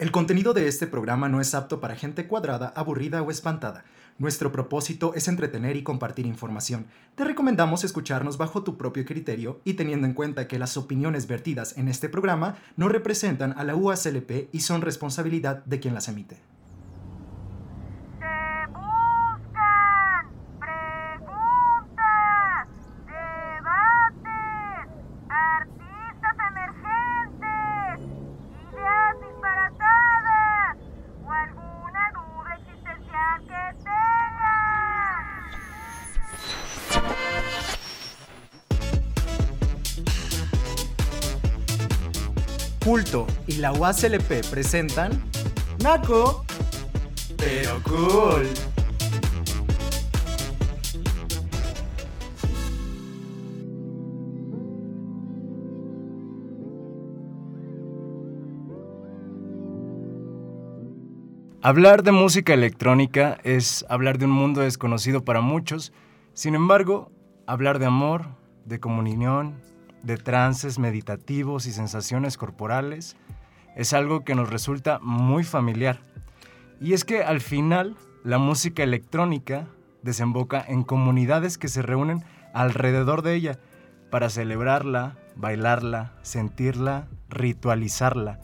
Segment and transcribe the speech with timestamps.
[0.00, 3.84] El contenido de este programa no es apto para gente cuadrada, aburrida o espantada.
[4.16, 6.86] Nuestro propósito es entretener y compartir información.
[7.16, 11.76] Te recomendamos escucharnos bajo tu propio criterio y teniendo en cuenta que las opiniones vertidas
[11.76, 16.38] en este programa no representan a la UASLP y son responsabilidad de quien las emite.
[43.60, 45.22] La UASLP presentan
[45.82, 46.46] Naco,
[47.36, 48.48] pero cool.
[61.62, 65.92] Hablar de música electrónica es hablar de un mundo desconocido para muchos,
[66.32, 67.12] sin embargo,
[67.46, 68.28] hablar de amor,
[68.64, 69.60] de comunión,
[70.02, 73.16] de trances meditativos y sensaciones corporales
[73.80, 76.00] es algo que nos resulta muy familiar.
[76.80, 79.66] Y es que al final la música electrónica
[80.02, 83.58] desemboca en comunidades que se reúnen alrededor de ella
[84.10, 88.38] para celebrarla, bailarla, sentirla, ritualizarla.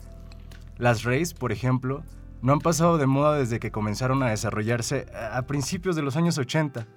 [0.77, 2.03] Las raves, por ejemplo,
[2.41, 6.37] no han pasado de moda desde que comenzaron a desarrollarse a principios de los años
[6.37, 6.87] 80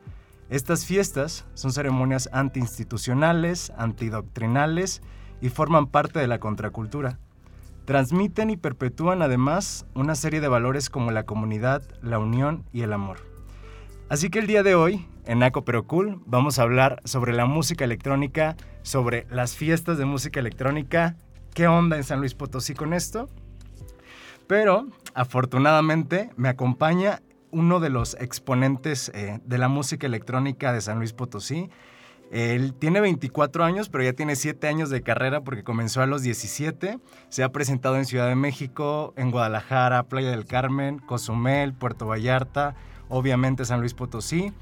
[0.50, 5.00] estas fiestas son ceremonias antiinstitucionales, antidoctrinales
[5.40, 7.20] y forman parte de la contracultura.
[7.90, 12.92] Transmiten y perpetúan además una serie de valores como la comunidad, la unión y el
[12.92, 13.18] amor.
[14.08, 17.46] Así que el día de hoy, en Naco Pero Cool, vamos a hablar sobre la
[17.46, 21.16] música electrónica, sobre las fiestas de música electrónica,
[21.52, 23.28] qué onda en San Luis Potosí con esto.
[24.46, 30.98] Pero afortunadamente me acompaña uno de los exponentes eh, de la música electrónica de San
[30.98, 31.70] Luis Potosí.
[32.30, 36.22] Él tiene 24 años, pero ya tiene 7 años de carrera porque comenzó a los
[36.22, 37.00] 17.
[37.28, 42.76] Se ha presentado en Ciudad de México, en Guadalajara, Playa del Carmen, Cozumel, Puerto Vallarta,
[43.08, 44.52] obviamente San Luis Potosí.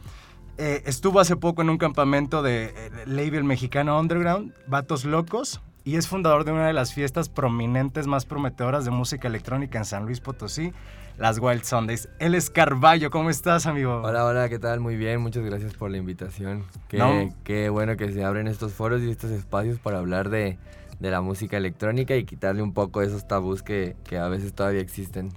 [0.56, 5.96] Eh, estuvo hace poco en un campamento de eh, label mexicano underground, Vatos Locos, y
[5.96, 10.04] es fundador de una de las fiestas prominentes más prometedoras de música electrónica en San
[10.04, 10.72] Luis Potosí,
[11.18, 12.08] las Wild Sundays.
[12.20, 14.02] Él es Carballo, ¿cómo estás, amigo?
[14.02, 14.80] Hola, hola, ¿qué tal?
[14.80, 16.64] Muy bien, muchas gracias por la invitación.
[16.88, 20.58] Qué, qué bueno que se abren estos foros y estos espacios para hablar de,
[21.00, 24.80] de la música electrónica y quitarle un poco esos tabús que, que a veces todavía
[24.80, 25.30] existen.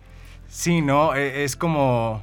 [0.48, 1.16] Sí, ¿no?
[1.16, 2.22] E, es como,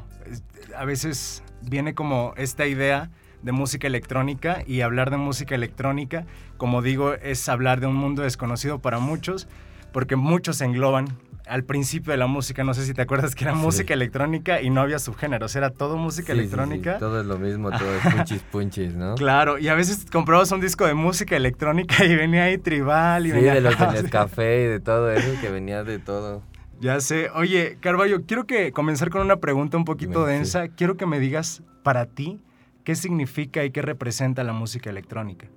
[0.77, 3.11] a veces viene como esta idea
[3.43, 6.27] de música electrónica y hablar de música electrónica,
[6.57, 9.49] como digo, es hablar de un mundo desconocido para muchos,
[9.93, 11.07] porque muchos engloban
[11.49, 14.71] al principio de la música, no sé si te acuerdas que era música electrónica y
[14.71, 16.99] no había subgéneros, era todo música electrónica.
[16.99, 19.15] todo es lo mismo, todo es punchis punchis, ¿no?
[19.15, 23.33] Claro, y a veces comprabas un disco de música electrónica y venía ahí tribal y
[23.33, 26.43] venía de los del café y de todo eso, que venía de todo.
[26.81, 27.31] Ya sé.
[27.35, 30.69] Oye, Carballo, quiero que comenzar con una pregunta un poquito densa.
[30.69, 32.41] Quiero que me digas para ti
[32.85, 35.49] qué significa y qué representa la música electrónica.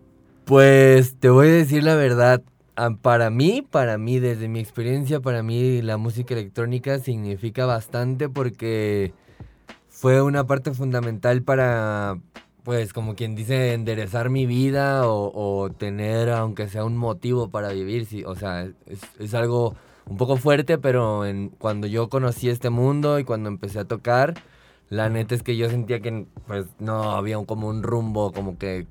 [0.46, 2.41] Pues te voy a decir la verdad,
[3.02, 9.14] para mí, para mí, desde mi experiencia, para mí la música electrónica significa bastante porque
[9.90, 12.20] fue una parte fundamental para,
[12.64, 18.06] pues, como quien dice, enderezar mi vida o, tener, aunque sea un motivo para vivir.
[18.06, 19.75] Sí, o sea, es, algo
[20.08, 21.24] un poco fuerte, pero
[21.59, 24.36] cuando yo conocí este mundo y cuando empecé a tocar,
[24.90, 28.88] la neta es que yo sentía que pues no había como un rumbo, como que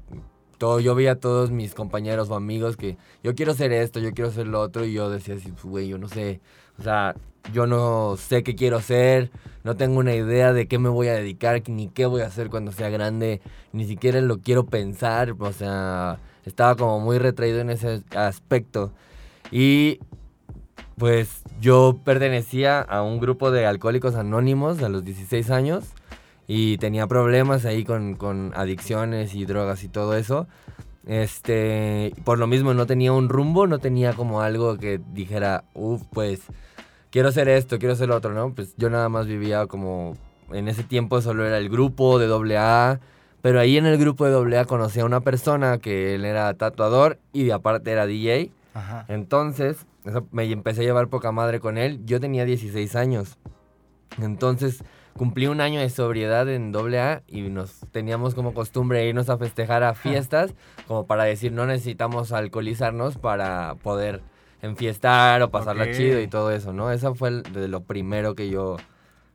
[0.80, 4.30] yo veía a todos mis compañeros o amigos que yo quiero hacer esto, yo quiero
[4.30, 6.40] hacer lo otro y yo decía así, pues, güey, yo no sé,
[6.78, 7.14] o sea,
[7.52, 9.30] yo no sé qué quiero hacer,
[9.64, 12.50] no tengo una idea de qué me voy a dedicar, ni qué voy a hacer
[12.50, 13.40] cuando sea grande,
[13.72, 18.92] ni siquiera lo quiero pensar, o sea, estaba como muy retraído en ese aspecto.
[19.50, 20.00] Y
[20.96, 25.94] pues yo pertenecía a un grupo de alcohólicos anónimos a los 16 años
[26.52, 30.48] y tenía problemas ahí con, con adicciones y drogas y todo eso.
[31.06, 36.02] Este, por lo mismo no tenía un rumbo, no tenía como algo que dijera, uff,
[36.12, 36.40] pues
[37.10, 38.52] quiero hacer esto, quiero hacer lo otro, ¿no?
[38.52, 40.16] Pues yo nada más vivía como,
[40.50, 42.98] en ese tiempo solo era el grupo de AA,
[43.42, 47.20] pero ahí en el grupo de AA conocí a una persona que él era tatuador
[47.32, 48.50] y aparte era DJ.
[49.06, 49.86] Entonces,
[50.32, 52.00] me empecé a llevar poca madre con él.
[52.06, 53.38] Yo tenía 16 años.
[54.20, 54.82] Entonces,
[55.16, 59.82] cumplí un año de sobriedad en AA y nos teníamos como costumbre irnos a festejar
[59.82, 60.54] a fiestas,
[60.86, 64.22] como para decir no necesitamos alcoholizarnos para poder
[64.62, 66.90] enfiestar o pasarla chido y todo eso, ¿no?
[66.92, 68.76] Esa fue el- de lo primero que yo...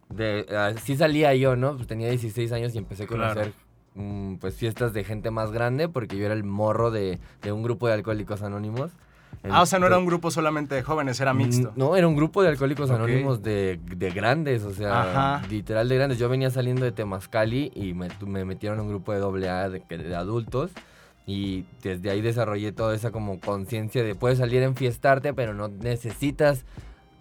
[0.10, 1.76] De, ah, sí salía yo, ¿no?
[1.76, 3.54] Pues tenía 16 años y empecé a conocer
[3.96, 7.64] mm, pues fiestas de gente más grande porque yo era el morro de, de un
[7.64, 8.92] grupo de alcohólicos anónimos.
[9.52, 11.72] Ah, o sea, no era un grupo solamente de jóvenes, era mixto.
[11.76, 15.02] Mm, No, era un grupo de alcohólicos anónimos de, de grandes, o sea,
[15.38, 15.48] Ajá.
[15.50, 16.18] literal de grandes.
[16.20, 19.70] Yo venía saliendo de Temazcali y me, me metieron en un grupo de doble A
[19.70, 20.72] de, de adultos
[21.28, 25.68] y desde ahí desarrollé toda esa como conciencia de puedes salir a enfiestarte, pero no
[25.70, 26.66] necesitas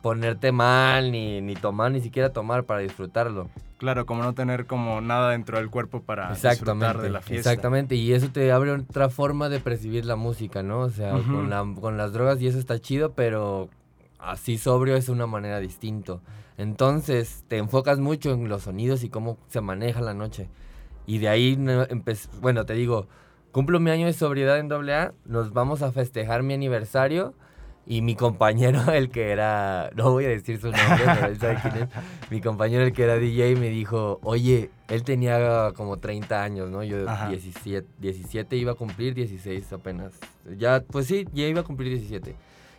[0.05, 3.49] ponerte mal ni, ni tomar, ni siquiera tomar para disfrutarlo.
[3.79, 7.51] Claro, como no tener como nada dentro del cuerpo para disfrutar de la fiesta.
[7.51, 10.81] exactamente, y eso te abre otra forma de percibir la música, ¿no?
[10.81, 11.33] O sea, Ujú.
[11.33, 13.71] con, la- con las drogas y eso está chido, pero
[14.19, 16.21] así sobrio es una manera distinto.
[16.59, 20.51] Entonces, te enfocas mucho en los sonidos y cómo se maneja la noche.
[21.07, 21.59] Y de ahí,
[22.43, 23.07] bueno, te digo,
[23.53, 27.33] cumplo mi año de sobriedad en AA, nos vamos a festejar mi aniversario
[27.87, 31.59] y mi compañero, el que era, no voy a decir su nombre, pero él sabe
[31.61, 31.89] quién es,
[32.31, 36.83] mi compañero, el que era DJ, me dijo, oye, él tenía como 30 años, ¿no?
[36.83, 37.29] Yo Ajá.
[37.29, 40.13] 17, 17 iba a cumplir 16 apenas.
[40.57, 42.35] Ya, pues sí, ya iba a cumplir 17.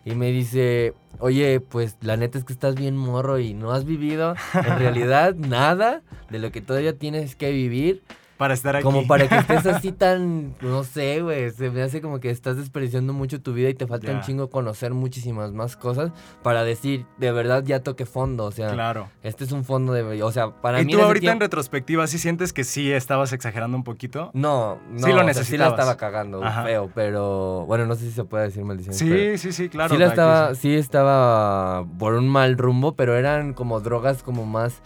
[0.06, 3.86] Y me dice, oye, pues la neta es que estás bien morro y no has
[3.86, 8.04] vivido en realidad nada de lo que todavía tienes que vivir.
[8.37, 8.83] Para estar aquí.
[8.83, 12.57] Como para que estés así tan, no sé, güey, se me hace como que estás
[12.57, 16.11] desperdiciando mucho tu vida y te falta un chingo conocer muchísimas más cosas
[16.43, 19.09] para decir, de verdad ya toqué fondo, o sea, Claro.
[19.23, 21.39] este es un fondo de, o sea, para ¿Y mí tú en ese ahorita en
[21.39, 24.31] retrospectiva sí sientes que sí estabas exagerando un poquito?
[24.33, 26.63] no, no, Sí lo o sea, sí la estaba cagando, Ajá.
[26.63, 28.95] feo, pero bueno, no sé si se puede decir maldición.
[28.95, 29.93] Sí, sí, sí, claro.
[29.93, 34.81] sí la estaba, sí estaba por un mal rumbo, pero eran como drogas como más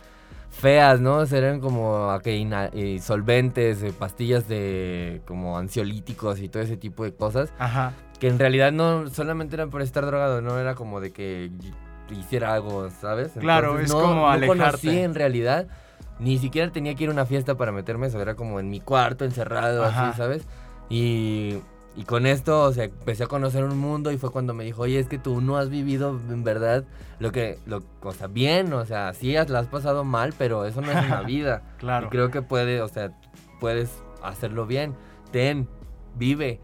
[0.49, 1.23] feas, ¿no?
[1.23, 7.03] Eran como ok, ina- eh, solventes, eh, pastillas de como ansiolíticos y todo ese tipo
[7.03, 7.93] de cosas, Ajá.
[8.19, 11.51] que en realidad no solamente eran por estar drogado, no era como de que
[12.11, 13.31] hiciera algo, ¿sabes?
[13.39, 14.47] Claro, es no, como no alejarte.
[14.47, 15.67] conocí en realidad,
[16.19, 18.79] ni siquiera tenía que ir a una fiesta para meterme eso, era como en mi
[18.81, 20.09] cuarto encerrado, Ajá.
[20.09, 20.47] así, ¿sabes?
[20.89, 21.59] Y,
[21.99, 24.83] y con esto, o sea, empecé a conocer un mundo y fue cuando me dijo,
[24.83, 26.85] oye, es que tú no has vivido en verdad
[27.19, 30.63] lo que, lo, o sea, bien, o sea, sí has- la has pasado mal, pero
[30.65, 31.61] eso no es una vida.
[31.77, 32.07] Claro.
[32.07, 33.11] Y creo que puede, o sea,
[33.59, 34.95] puedes hacerlo bien.
[35.31, 35.67] Ten,
[36.15, 36.61] vive,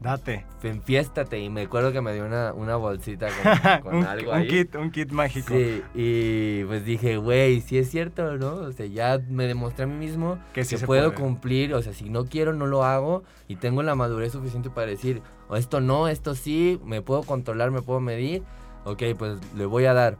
[0.00, 0.44] Date.
[0.62, 1.40] enfiéstate.
[1.40, 4.46] Y me acuerdo que me dio una, una bolsita con, con un, algo un ahí.
[4.48, 5.54] kit, un kit mágico.
[5.54, 8.54] Sí, y pues dije, güey, sí es cierto, ¿no?
[8.54, 11.20] O sea, ya me demostré a mí mismo Que sí se puedo puede.
[11.22, 14.86] cumplir, o sea, si no quiero, no lo hago, y tengo la madurez suficiente para
[14.86, 18.42] decir, o esto no, esto sí, me puedo controlar, me puedo medir,
[18.84, 20.16] ok, pues le voy a dar.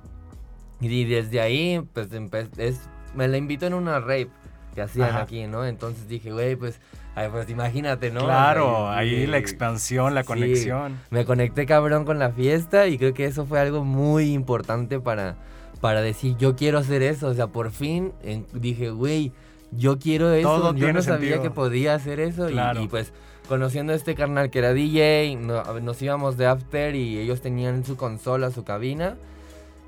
[0.81, 2.08] Y desde ahí, pues
[2.56, 2.81] es,
[3.14, 4.31] me la invitó en una rape
[4.74, 5.22] que hacían Ajá.
[5.22, 5.64] aquí, ¿no?
[5.64, 6.81] Entonces dije, güey, pues,
[7.19, 8.20] ay, pues imagínate, ¿no?
[8.25, 10.26] Claro, Ay, ahí y- la expansión, la sí.
[10.26, 10.99] conexión.
[11.11, 15.37] Me conecté cabrón con la fiesta y creo que eso fue algo muy importante para,
[15.81, 17.29] para decir, yo quiero hacer eso.
[17.29, 19.32] O sea, por fin en- dije, güey,
[19.73, 20.49] yo quiero eso.
[20.49, 21.43] Todo yo no sabía sentido.
[21.43, 22.49] que podía hacer eso.
[22.49, 22.82] y- Claro.
[22.82, 23.12] Y, pues
[23.49, 27.85] conociendo a este carnal que era DJ, no- nos íbamos de after y ellos tenían
[27.85, 29.17] su consola, su cabina.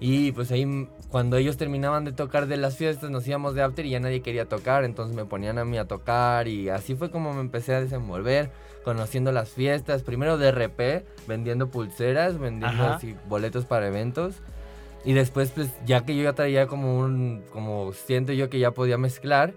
[0.01, 3.63] Y pues ahí m- cuando ellos terminaban de tocar de las fiestas nos íbamos de
[3.63, 6.95] after y ya nadie quería tocar, entonces me ponían a mí a tocar y así
[6.95, 8.51] fue como me empecé a desenvolver,
[8.83, 14.37] conociendo las fiestas, primero de RP, vendiendo pulseras, vendiendo así boletos para eventos.
[15.05, 18.71] Y después, pues, ya que yo ya traía como un, como siento yo que ya
[18.73, 19.53] podía mezclar,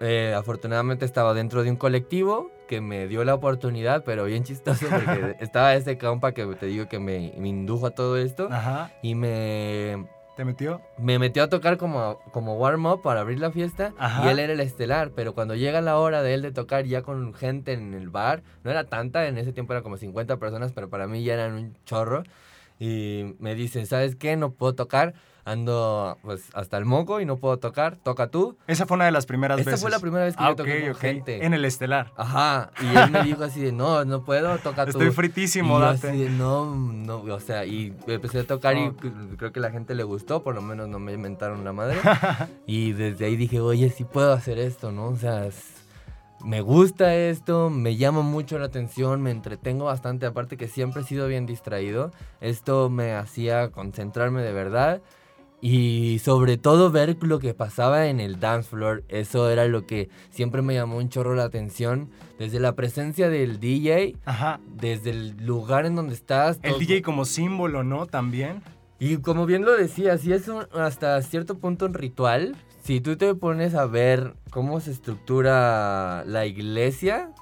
[0.00, 4.86] eh, afortunadamente estaba dentro de un colectivo que me dio la oportunidad, pero bien chistoso
[4.88, 8.92] porque estaba ese compa que te digo que me, me indujo a todo esto Ajá.
[9.02, 10.06] y me,
[10.36, 10.80] ¿Te metió?
[10.98, 14.24] me metió a tocar como, como warm-up para abrir la fiesta Ajá.
[14.24, 17.02] y él era el estelar, pero cuando llega la hora de él de tocar ya
[17.02, 20.72] con gente en el bar, no era tanta, en ese tiempo eran como 50 personas,
[20.72, 22.22] pero para mí ya eran un chorro
[22.78, 24.36] y me dicen, ¿sabes qué?
[24.36, 25.14] No puedo tocar,
[25.46, 28.58] ando pues hasta el moco y no puedo tocar, toca tú.
[28.66, 29.80] Esa fue una de las primeras Esta veces.
[29.80, 31.00] fue la primera vez que Ah, yo toqué ok, con ok.
[31.00, 31.46] gente.
[31.46, 32.12] En el estelar.
[32.16, 34.90] Ajá, y él me dijo así de, no, no puedo, toca tú.
[34.90, 36.08] Estoy fritísimo, y yo date.
[36.08, 38.94] así de, no, no, o sea, y empecé a tocar y Oh.
[39.00, 41.96] c- creo que la gente le gustó, por lo menos no me inventaron la madre.
[42.66, 45.06] y desde ahí dije, oye, sí puedo hacer esto, ¿no?
[45.06, 45.48] O sea,
[46.44, 51.04] me gusta esto, me llama mucho la atención, me entretengo bastante, aparte que siempre he
[51.04, 52.12] sido bien distraído.
[52.40, 55.00] Esto me hacía concentrarme de verdad.
[55.68, 60.08] Y sobre todo ver lo que pasaba en el dance floor, eso era lo que
[60.30, 62.08] siempre me llamó un chorro la atención.
[62.38, 64.60] Desde la presencia del DJ, Ajá.
[64.76, 66.60] desde el lugar en donde estás.
[66.62, 68.06] El todo- DJ como símbolo, ¿no?
[68.06, 68.62] También.
[69.00, 72.54] Y como bien lo decía, sí es un- hasta cierto punto un ritual.
[72.84, 77.32] Si tú te pones a ver cómo se estructura la iglesia,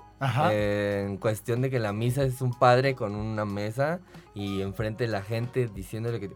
[0.50, 4.00] Eh, en cuestión de que la misa es un padre con una mesa
[4.34, 6.30] y enfrente la gente diciéndole que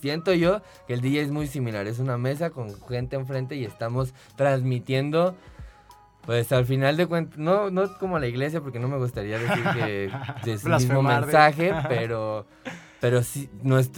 [0.00, 1.86] siento yo que el DJ es muy similar.
[1.86, 5.34] Es una mesa con gente enfrente y estamos transmitiendo.
[6.26, 9.64] Pues al final de cuentas, no, no como la iglesia, porque no me gustaría decir
[9.74, 10.04] que
[10.52, 12.46] es el mismo mensaje, pero,
[13.00, 13.48] pero sí,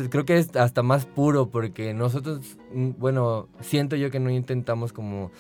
[0.08, 4.92] creo que es hasta más puro, porque nosotros, mm, bueno, siento yo que no intentamos
[4.92, 5.32] como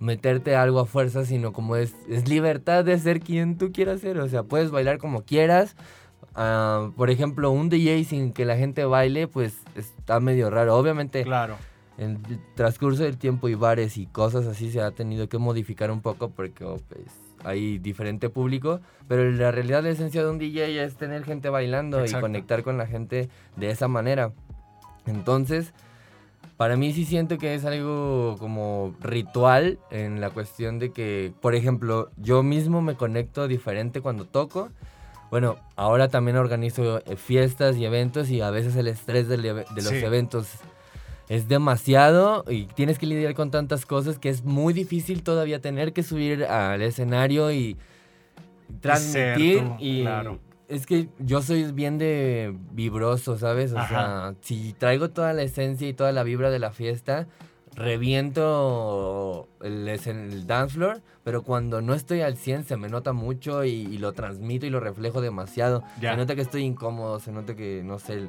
[0.00, 4.18] meterte algo a fuerza, sino como es, es libertad de ser quien tú quieras ser.
[4.18, 5.76] O sea, puedes bailar como quieras,
[6.34, 10.76] Ah, por ejemplo, un DJ sin que la gente baile, pues está medio raro.
[10.76, 11.56] Obviamente, claro.
[11.98, 15.90] en el transcurso del tiempo y bares y cosas así se ha tenido que modificar
[15.90, 17.06] un poco porque oh, pues,
[17.44, 22.04] hay diferente público, pero la realidad, la esencia de un DJ es tener gente bailando
[22.04, 24.32] y conectar con la gente de esa manera.
[25.06, 25.72] Entonces,
[26.56, 31.54] para mí sí siento que es algo como ritual en la cuestión de que, por
[31.54, 34.68] ejemplo, yo mismo me conecto diferente cuando toco
[35.30, 39.92] bueno, ahora también organizo eh, fiestas y eventos y a veces el estrés de, los
[39.92, 40.48] eventos
[41.28, 45.92] es demasiado y tienes que lidiar con tantas cosas que es muy difícil todavía tener
[45.92, 47.76] que subir al escenario y
[48.80, 50.04] transmitir y
[50.66, 53.72] es que yo soy bien de vibroso, ¿sabes?
[53.72, 57.26] O sea, si traigo toda la esencia y toda la vibra de la fiesta,
[57.80, 63.64] reviento el, el dance floor, pero cuando no estoy al 100 se me nota mucho
[63.64, 65.82] y, lo transmito y lo reflejo demasiado.
[66.00, 68.28] Se nota que estoy incómodo, se nota que, no sé,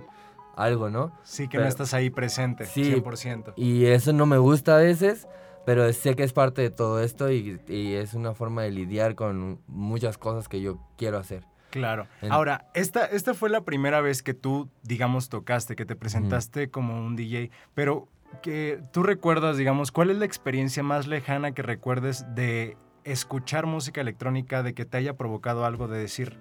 [0.55, 1.11] algo, ¿no?
[1.23, 3.53] Sí, que no estás ahí presente, sí, 100%.
[3.55, 5.27] Y eso no me gusta a veces,
[5.65, 9.59] pero sé que es parte de todo esto y, es una forma de lidiar con
[9.67, 11.45] muchas cosas que yo quiero hacer.
[11.69, 12.07] Claro.
[12.29, 16.99] Ahora, esta, esta fue la primera vez que tú, digamos, tocaste, que te presentaste como
[17.05, 18.09] un DJ, pero
[18.41, 24.01] que tú recuerdas, digamos, ¿cuál es la experiencia más lejana que recuerdes de escuchar música
[24.01, 26.37] electrónica, de que te haya provocado algo de decir,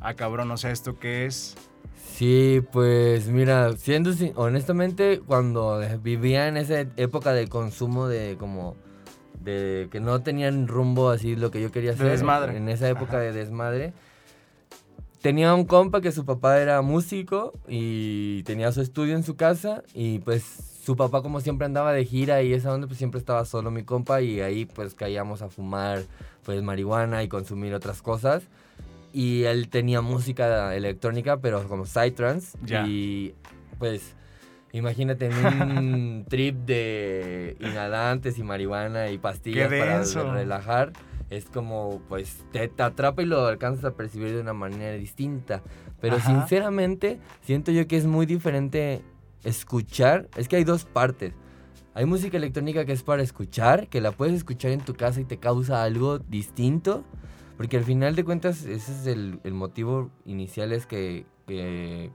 [0.00, 1.56] ah, cabrón, o sea, ¿esto qué es?
[2.14, 8.76] Sí, pues mira, siendo honestamente, cuando vivía en esa época de consumo de como
[9.40, 12.08] de que no tenían rumbo así lo que yo quería hacer.
[12.08, 12.56] desmadre.
[12.56, 13.92] En esa época de desmadre.
[15.24, 19.82] Tenía un compa que su papá era músico y tenía su estudio en su casa
[19.94, 20.42] y pues
[20.84, 23.84] su papá como siempre andaba de gira y esa donde pues siempre estaba solo mi
[23.84, 26.02] compa y ahí pues caíamos a fumar
[26.42, 28.42] pues marihuana y consumir otras cosas.
[29.14, 33.32] Y él tenía música electrónica pero como psytrance y
[33.78, 34.14] pues
[34.72, 40.92] imagínate un trip de inhalantes y marihuana y pastillas para relajar
[41.30, 45.62] es como, pues, te, atrapa y lo alcanzas a percibir de una manera distinta.
[46.00, 49.02] Pero sinceramente, siento yo que es muy diferente
[49.42, 51.34] escuchar, es que hay dos partes.
[51.94, 55.24] Hay música electrónica que es para escuchar, que la puedes escuchar en tu casa y
[55.24, 57.04] te causa algo distinto.
[57.56, 61.26] Porque al final de cuentas ese es el, motivo inicial, es que,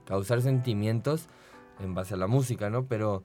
[0.04, 1.28] causar sentimientos
[1.78, 2.84] en base a la música, ¿no?
[2.84, 3.24] Pero,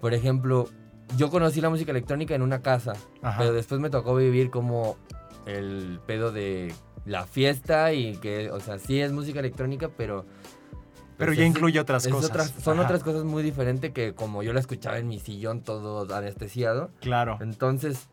[0.00, 0.68] por ejemplo,
[1.16, 2.94] yo conocí la música electrónica en una casa,
[3.38, 4.96] pero después me tocó vivir como
[5.46, 6.72] el pedo de
[7.04, 10.24] la fiesta y que, o sea, sí es música electrónica, pero
[11.16, 12.52] pero ya incluye otras cosas.
[12.62, 16.90] son otras cosas muy diferentes que como yo la escuchaba en mi sillón todo anestesiado.
[17.00, 17.38] Claro.
[17.40, 18.08] Entonces,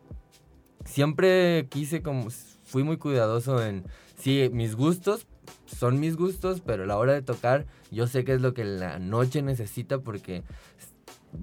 [0.84, 2.28] siempre quise como,
[2.64, 3.84] fui muy cuidadoso en,
[4.16, 5.26] sí, mis gustos
[5.66, 8.64] son mis gustos, pero a la hora de tocar yo sé qué es lo que
[8.64, 10.44] la noche necesita porque,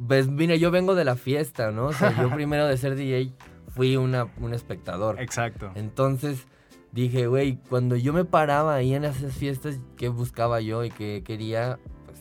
[0.08, 1.88] pues, mire, yo vengo de la fiesta, ¿no?
[1.88, 3.34] O sea, yo primero de ser DJ
[3.70, 5.20] fui una, un espectador.
[5.22, 5.72] Exacto.
[5.76, 6.48] Entonces
[6.92, 11.24] dije, güey, cuando yo me paraba ahí en esas fiestas, ¿qué buscaba yo y qué
[11.24, 11.80] quería?
[12.06, 12.20] Pues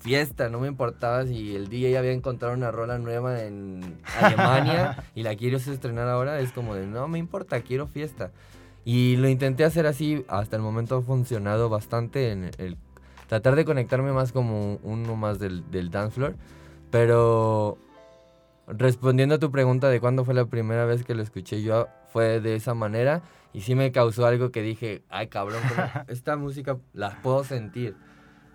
[0.00, 5.22] fiesta, no me importaba si el DJ había encontrado una rola nueva en Alemania y
[5.22, 8.32] la quiero estrenar ahora, es como de, no me importa, quiero fiesta.
[8.86, 12.76] Y lo intenté hacer así, hasta el momento ha funcionado bastante en el
[13.28, 16.36] tratar de conectarme más como uno más del, del dance floor,
[16.94, 17.76] pero
[18.68, 22.40] respondiendo a tu pregunta de cuándo fue la primera vez que lo escuché yo, fue
[22.40, 23.20] de esa manera
[23.52, 25.60] y sí me causó algo que dije, ay cabrón,
[26.06, 27.96] esta música la puedo sentir.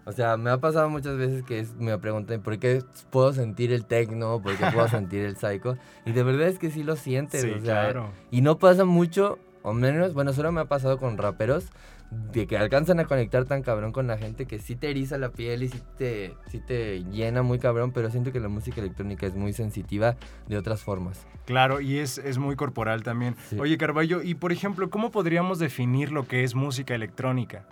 [0.05, 3.85] O sea, me ha pasado muchas veces que me preguntan por qué puedo sentir el
[3.85, 5.77] techno, por qué puedo sentir el psycho.
[6.05, 7.43] Y de verdad es que sí lo sientes.
[7.43, 11.65] o sea, Y no pasa mucho, o menos, bueno, solo me ha pasado con raperos,
[12.11, 15.29] de que alcanzan a conectar tan cabrón con la gente que sí te eriza la
[15.29, 19.27] piel y sí te, sí te llena muy cabrón, pero siento que la música electrónica
[19.27, 20.15] es muy sensitiva
[20.47, 21.27] de otras formas.
[21.45, 23.35] Claro, y es, es muy corporal también.
[23.59, 27.67] Oye, Carballo, y por ejemplo, ¿cómo podríamos definir lo que es música electrónica?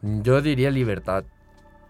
[0.00, 1.24] Yo diría libertad.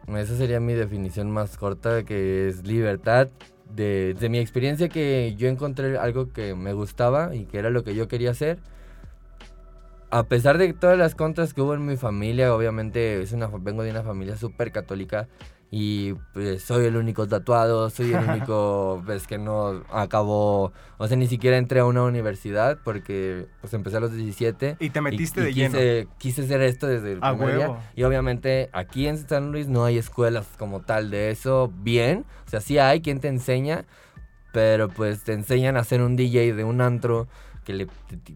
[0.09, 3.29] Esa sería mi definición más corta, que es libertad.
[3.69, 7.85] De, de mi experiencia que yo encontré algo que me gustaba y que era lo
[7.85, 8.59] que yo quería hacer
[10.11, 13.83] a pesar de todas las contras que hubo en mi familia, obviamente es una, vengo
[13.83, 15.29] de una familia súper católica
[15.71, 21.17] y pues soy el único tatuado, soy el único pues, que no acabó, o sea,
[21.17, 24.79] ni siquiera entré a una universidad porque pues empecé a los 17.
[24.81, 26.11] Y te metiste de quise, lleno.
[26.17, 27.79] Quise hacer esto desde el A primer día.
[27.95, 32.51] Y obviamente aquí en San Luis no hay escuelas como tal de eso bien, o
[32.51, 33.85] sea, sí hay quien te enseña,
[34.53, 37.29] pero pues te enseñan a ser un DJ de un antro
[37.69, 37.87] que, le,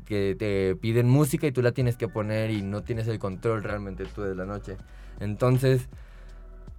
[0.04, 3.62] que te piden música y tú la tienes que poner y no tienes el control
[3.62, 4.76] realmente tú de la noche.
[5.20, 5.88] Entonces,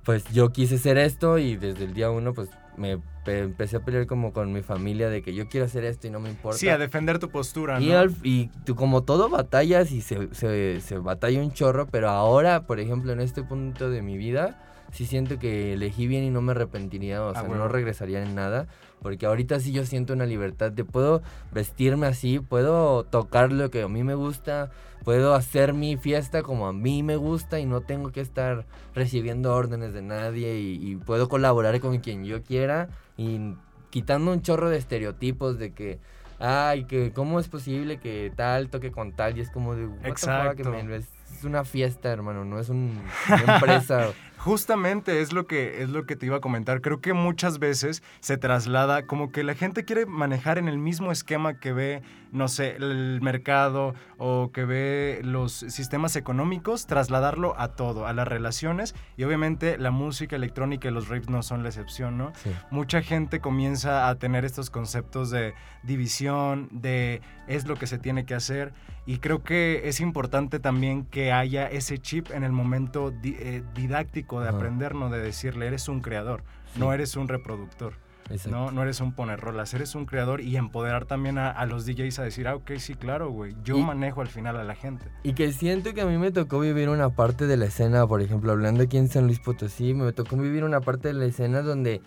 [0.04, 3.80] pues yo quise hacer esto y desde el día uno pues me pe- empecé a
[3.80, 6.60] pelear como con mi familia de que yo quiero hacer esto y no me importa.
[6.60, 7.98] Sí, a defender tu postura, Y, ¿no?
[7.98, 12.68] al- y tú como todo batallas y se, se, se batalla un chorro, pero ahora,
[12.68, 14.60] por ejemplo, en este punto de mi vida,
[14.94, 18.36] sí siento que elegí bien y no me arrepentiría, o Ah, sea, no regresaría en
[18.36, 18.68] nada,
[19.02, 21.22] porque ahorita sí yo siento una libertad de puedo
[21.52, 24.72] vestirme así, puedo tocar lo que a mí me gusta,
[25.04, 29.54] puedo hacer mi fiesta como a mí me gusta y no tengo que estar recibiendo
[29.54, 33.56] órdenes de nadie y, y puedo colaborar con quien yo quiera y
[33.90, 36.00] quitando un chorro de estereotipos de que
[36.40, 40.08] ay que cómo es posible que tal toque con tal y es como de fuck,
[40.08, 40.74] Exacto.
[40.74, 41.06] es
[41.38, 44.12] es una fiesta hermano no es un- una empresa
[44.44, 46.82] Justamente es lo que es lo que te iba a comentar.
[46.82, 51.14] Creo que muchas veces se traslada como que la gente quiere manejar en el mismo
[51.14, 52.02] esquema que ve,
[52.34, 58.28] no sé, el mercado o que ve los sistemas económicos, trasladarlo a todo, a las
[58.28, 62.34] relaciones y obviamente la música electrónica y los raves no son la excepción, ¿no?
[62.44, 62.52] Sí.
[62.70, 68.26] mucha gente comienza a tener estos conceptos de división, de es lo que se tiene
[68.26, 68.74] que hacer.
[69.06, 73.62] Y creo que es importante también que haya ese chip en el momento di- eh,
[73.76, 74.58] didáctico de Ajá.
[74.58, 75.10] aprender, ¿no?
[75.10, 76.44] De decirle, eres un creador,
[76.78, 77.94] no eres un reproductor,
[78.30, 78.50] Exacto.
[78.58, 78.72] ¿no?
[78.72, 82.24] No eres un ponerrolas, eres un creador y empoderar también a, a los DJs a
[82.24, 85.06] decir, ah, ok, sí, claro, güey, yo Y- manejo al final a la gente.
[85.24, 88.22] Y que siento que a mí me tocó vivir una parte de la escena, por
[88.22, 91.62] ejemplo, hablando aquí en San Luis Potosí, me tocó vivir una parte de la escena
[91.62, 92.02] donde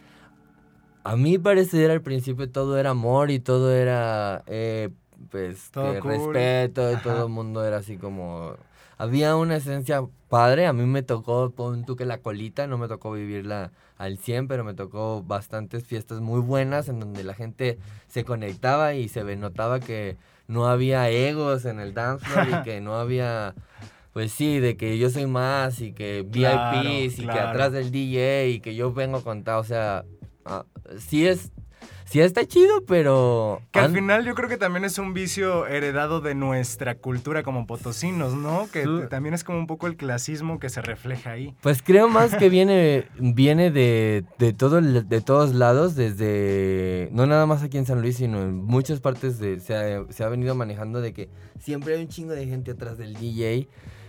[1.04, 4.90] a mí parecer al principio todo era amor y todo era, eh,
[5.30, 6.10] pues, Todo que cool.
[6.34, 8.54] respeto y todo el mundo era así como...
[8.98, 10.02] Había una esencia
[10.36, 14.18] padre, a mí me tocó, pon tú que la colita, no me tocó vivirla al
[14.18, 19.08] 100, pero me tocó bastantes fiestas muy buenas en donde la gente se conectaba y
[19.08, 23.54] se notaba que no había egos en el dance floor y que no había,
[24.12, 27.48] pues sí, de que yo soy más y que Claro, VIPs y que claro.
[27.48, 30.04] atrás del DJ y que yo vengo con tal, o sea,
[30.44, 30.66] ah,
[30.98, 31.50] sí es,
[32.04, 33.62] sí está chido, pero...
[33.72, 37.66] Que al final yo creo que también es un vicio heredado de nuestra cultura como
[37.66, 38.68] potosinos, ¿no?
[38.72, 41.54] Que también es como un poco el clasismo que se refleja ahí.
[41.60, 47.46] Pues creo más que viene, viene de, de, todo, de todos lados, desde, no nada
[47.46, 50.54] más aquí en San Luis, sino en muchas partes de, se, ha, se ha venido
[50.54, 53.68] manejando de que siempre hay un chingo de gente atrás del DJ.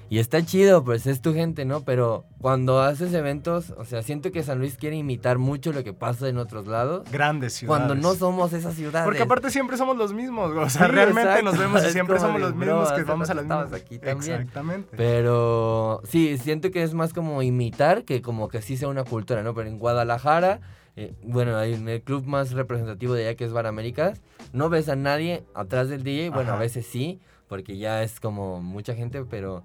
[0.10, 1.82] Y está chido, pues es tu gente, ¿no?
[1.84, 5.94] Pero cuando haces eventos, o sea, siento que San Luis quiere imitar mucho lo que
[5.94, 7.04] pasa en otros lados.
[7.12, 7.86] Grandes ciudades.
[7.88, 9.06] Cuando no somos esas ciudades.
[9.06, 11.46] Porque aparte siempre somos los mismos, o sea, Sí, realmente exacto.
[11.52, 13.74] nos vemos y siempre somos los mismos que vamos a las mismas.
[13.74, 14.42] aquí también.
[14.42, 14.96] Exactamente.
[14.96, 19.44] Pero sí, siento que es más como imitar que como que sí sea una cultura,
[19.44, 19.54] ¿no?
[19.54, 20.62] Pero en Guadalajara,
[20.96, 24.22] eh, bueno, en el club más representativo de allá que es Bar Américas,
[24.54, 28.62] no ves a nadie atrás del DJ, bueno, a veces sí, porque ya es como
[28.62, 29.64] mucha gente, pero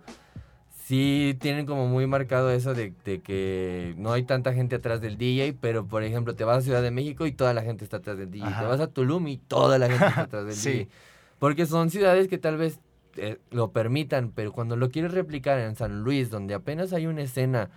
[0.93, 5.17] sí tienen como muy marcado eso de, de que no hay tanta gente atrás del
[5.17, 7.97] DJ, pero por ejemplo te vas a Ciudad de México y toda la gente está
[7.97, 8.61] atrás del DJ, Ajá.
[8.61, 10.71] te vas a Tulum y toda la gente está atrás del Sí.
[10.71, 10.89] DJ.
[11.39, 12.79] Porque son ciudades que tal vez
[13.17, 17.23] eh, lo permitan, pero cuando lo quieres replicar en San Luis, donde apenas hay una
[17.23, 17.71] escena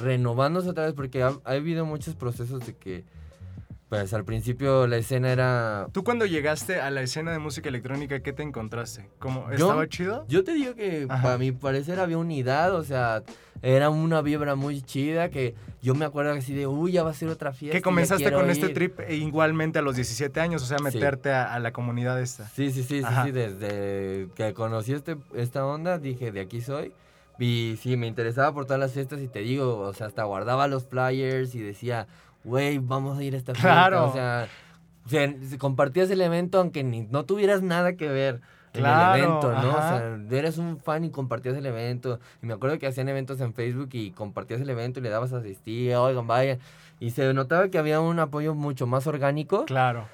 [0.00, 3.04] renovándose otra vez, porque ha, ha habido muchos procesos de que,
[3.92, 5.86] pues al principio la escena era...
[5.92, 9.06] Tú cuando llegaste a la escena de música electrónica, ¿qué te encontraste?
[9.18, 10.24] ¿Cómo, Yo- ¿Estaba chido?
[10.28, 11.22] Yo te digo que Ajá.
[11.22, 13.22] para mi parecer había unidad, o sea,
[13.60, 17.12] era una vibra muy chida que yo me acuerdo así de, uy, ya va a
[17.12, 17.76] ser otra fiesta.
[17.76, 18.72] Que comenzaste con este ir".
[18.72, 22.48] trip e igualmente a los 17 años, o sea, meterte a, a la comunidad esta.
[22.48, 23.24] Sí, sí, sí, sí, Ajá.
[23.26, 26.94] sí, desde que conocí este, esta onda dije, de aquí soy.
[27.38, 30.66] Y sí, me interesaba por todas las fiestas y te digo, o sea, hasta guardaba
[30.66, 32.06] los flyers y decía,
[32.44, 33.68] güey, vamos a ir a esta fiesta.
[33.68, 34.08] Claro.
[34.08, 34.48] O sea,
[35.04, 38.40] o sea, compartías el evento aunque ni, no tuvieras nada que ver
[38.72, 39.70] en Claro, el evento, ¿no?
[39.76, 39.94] ajá.
[39.94, 42.20] O sea, eres un fan y compartías el evento.
[42.42, 45.32] Y me acuerdo que hacían eventos en Facebook y compartías el evento y le dabas
[45.32, 46.58] a asistir, oigan, vayan.
[47.00, 49.64] Y se notaba que había un apoyo mucho más orgánico.
[49.66, 50.06] Claro.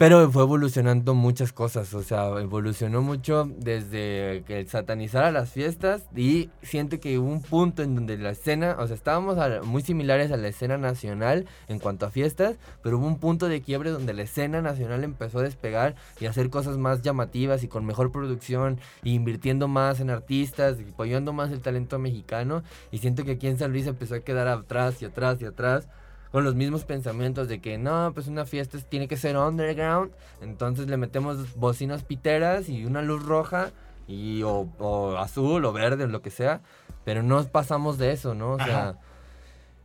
[0.00, 6.04] Pero fue evolucionando muchas cosas, o sea, evolucionó mucho desde que satanizar a las fiestas
[6.16, 9.36] y siento que hubo un punto en donde la escena, o sea, estábamos
[9.66, 13.60] muy similares a la escena nacional en cuanto a fiestas, pero hubo un punto de
[13.60, 17.68] quiebre donde la escena nacional empezó a despegar y a hacer cosas más llamativas y
[17.68, 22.62] con mejor producción, e invirtiendo más en artistas, y apoyando más el talento mexicano.
[22.90, 25.88] Y siento que aquí en San Luis empezó a quedar atrás y atrás y atrás
[26.32, 30.88] con los mismos pensamientos de que no, pues una fiesta tiene que ser underground, entonces
[30.88, 33.70] le metemos bocinas piteras y una luz roja
[34.06, 36.60] y o, azul o verde o lo que sea,
[37.04, 38.52] pero no pasamos de eso, ¿no?
[38.52, 38.96] O sea,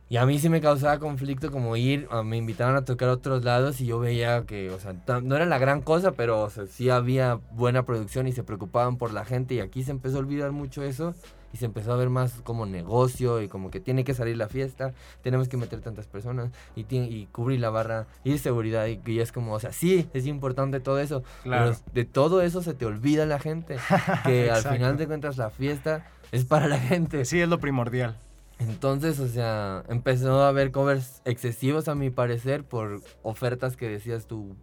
[0.08, 3.44] y a mí sí me causaba conflicto como ir, me invitaban a tocar a otros
[3.44, 6.66] lados y yo veía que, o sea, no era la gran cosa, pero o sea,
[6.66, 10.20] sí había buena producción y se preocupaban por la gente y aquí se empezó a
[10.20, 11.14] olvidar mucho eso
[11.52, 14.48] y se empezó a ver más como negocio y como que tiene que salir la
[14.48, 19.20] fiesta, tenemos que meter tantas personas y, tiene, y cubrir la barra y seguridad y,
[19.20, 22.86] es como, o sea, sí, es importante todo eso, pero de todo eso se te
[22.86, 23.76] olvida la gente,
[24.24, 27.24] que al final de cuentas la fiesta es para la gente.
[27.24, 28.16] Sí, es lo primordial.
[28.58, 34.26] Entonces, o sea, empezó a haber covers excesivos a mi parecer por ofertas que decías
[34.26, 34.56] tú,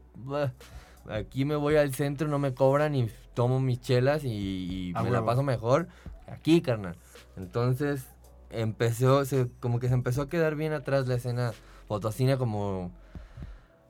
[1.09, 5.23] aquí me voy al centro, no me cobran y tomo mis chelas y, me la
[5.23, 5.87] paso mejor
[6.33, 6.95] aquí, carnal.
[7.37, 8.05] Entonces,
[8.49, 11.53] empezó, se, como que se empezó a quedar bien atrás la escena
[11.87, 12.91] fotocina como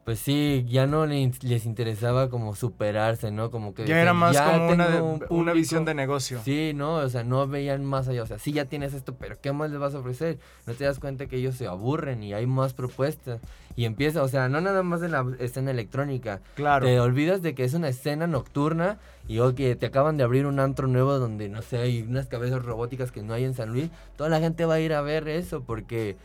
[0.04, 3.52] pues sí, ya no les interesaba como superarse, ¿no?
[3.52, 3.86] Como que...
[3.86, 6.42] Ya era más como una, visión de negocio.
[6.44, 6.96] Sí, ¿no?
[6.96, 8.24] O sea, no veían más allá.
[8.24, 10.40] O sea, sí, ya tienes esto, pero ¿qué más les vas a ofrecer?
[10.66, 13.40] No te das cuenta que ellos se aburren y hay más propuestas.
[13.76, 16.42] Y empieza, o sea, no nada más en la escena electrónica.
[16.56, 16.86] Claro.
[16.86, 20.60] Te olvidas de que es una escena nocturna y que te acaban de abrir un
[20.60, 23.90] antro nuevo donde, no sé, hay unas cabezas robóticas que no hay en San Luis.
[24.16, 26.18] Toda la gente va a ir a ver eso porque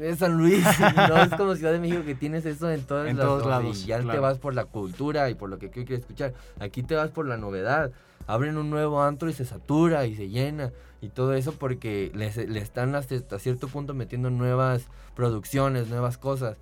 [0.00, 0.64] es San Luis,
[1.08, 3.82] no es como Ciudad de México que tienes eso en, todos, lados.
[3.82, 6.34] Y ya te vas por la cultura y por lo que quieres escuchar.
[6.60, 7.90] Aquí te vas por la novedad.
[8.26, 10.72] Abren un nuevo antro y se satura y se llena
[11.04, 16.56] y todo eso porque le están hasta cierto punto metiendo nuevas producciones, nuevas cosas.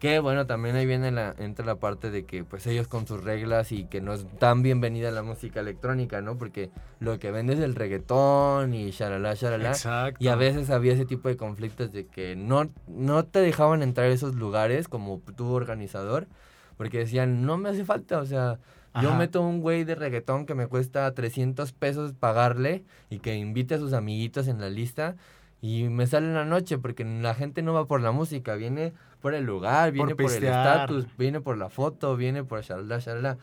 [0.00, 3.24] Que bueno, también ahí viene la, entra la parte de que pues ellos con sus
[3.24, 6.38] reglas y que no es tan bienvenida la música electrónica, ¿no?
[6.38, 9.70] Porque lo que vende es el reggaetón y shalala, shalala.
[9.70, 10.22] Exacto.
[10.22, 14.06] Y a veces había ese tipo de conflictos de que no, no te dejaban entrar
[14.06, 16.28] a esos lugares como tu organizador,
[16.76, 18.60] porque decían, no me hace falta, o sea,
[19.02, 23.74] yo meto un güey de reggaetón que me cuesta 300 pesos pagarle y que invite
[23.74, 25.16] a sus amiguitos en la lista
[25.60, 28.92] y me sale en la noche porque la gente no va por la música, viene
[29.20, 33.38] por el lugar, viene por, el estatus, viene por la foto, viene por shalala, shalala.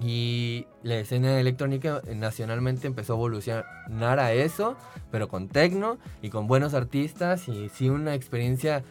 [0.00, 4.76] Y la escena electrónica nacionalmente empezó a evolucionar a eso,
[5.10, 8.84] pero con tecno y con buenos artistas y sí una experiencia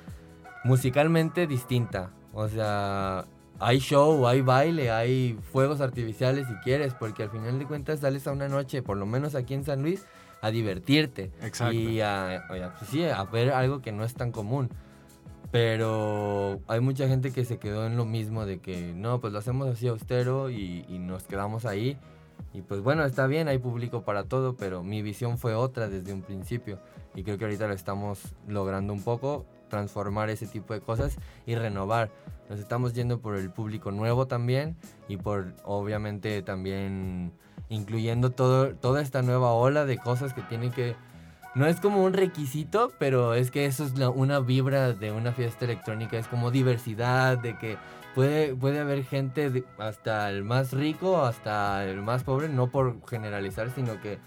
[0.63, 2.11] musicalmente distinta.
[2.33, 3.25] O sea,
[3.61, 8.25] hay show, hay baile, hay fuegos artificiales si quieres, porque al final de cuentas sales
[8.25, 10.05] a una noche, por lo menos aquí en San Luis,
[10.41, 11.31] a divertirte.
[11.41, 11.73] Exacto.
[11.73, 14.69] Y a, pues sí, a ver algo que no es tan común.
[15.51, 19.39] Pero hay mucha gente que se quedó en lo mismo de que no, pues lo
[19.39, 21.97] hacemos así austero y, y nos quedamos ahí.
[22.53, 26.13] Y pues bueno, está bien, hay público para todo, pero mi visión fue otra desde
[26.13, 26.79] un principio.
[27.13, 31.55] Y creo que ahorita lo estamos logrando un poco, transformar ese tipo de cosas y
[31.55, 32.11] renovar.
[32.49, 34.75] Nos estamos yendo por el público nuevo también
[35.07, 37.31] y por obviamente también
[37.69, 40.95] incluyendo todo, toda esta nueva ola de cosas que tienen que
[41.53, 45.65] no es como un requisito, pero es que eso es una vibra de una fiesta
[45.65, 47.77] electrónica, es como diversidad, de que
[48.15, 53.69] puede, puede haber gente hasta el más rico, hasta el más pobre, no por generalizar,
[53.71, 54.17] sino que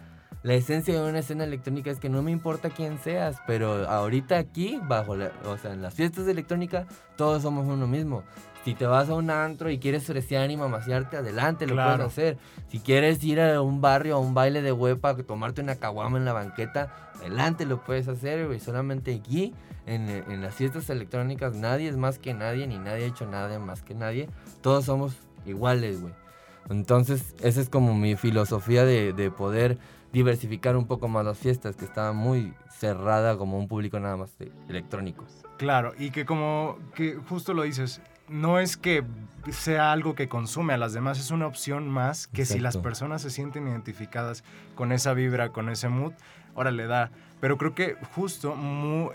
[0.45, 4.37] la esencia de una escena electrónica es que no me importa quién seas, pero ahorita
[4.37, 5.13] aquí, bajo
[5.47, 8.23] o sea, en las fiestas electrónicas, todos somos uno mismo.
[8.63, 12.37] Si te vas a un antro y quieres fresear y mamasearte, adelante, lo puedes hacer.
[12.69, 16.27] Si quieres ir a un barrio, a un baile de huepa, tomarte una caguama en
[16.27, 18.61] la banqueta, adelante, lo puedes hacer, güey.
[18.61, 19.55] Solamente aquí,
[19.87, 23.59] en, en, las fiestas electrónicas, nadie es más que nadie, ni nadie ha hecho nada
[23.59, 24.29] más que nadie.
[24.61, 26.13] Todos somos iguales, güey.
[26.69, 29.79] Entonces, esa es como mi filosofía de, de poder
[30.15, 34.39] diversificar un poco más las fiestas, que estaba muy cerrada como un público nada más
[34.39, 35.43] de electrónicos.
[35.59, 39.03] Claro, y que como que justo lo dices, no es que
[39.51, 43.23] sea algo que consume a las demás, es una opción más que si las personas
[43.23, 44.45] se sienten identificadas
[44.77, 46.13] con esa vibra, con ese mood,
[46.55, 47.11] ahora le da.
[47.41, 48.57] Pero creo que justo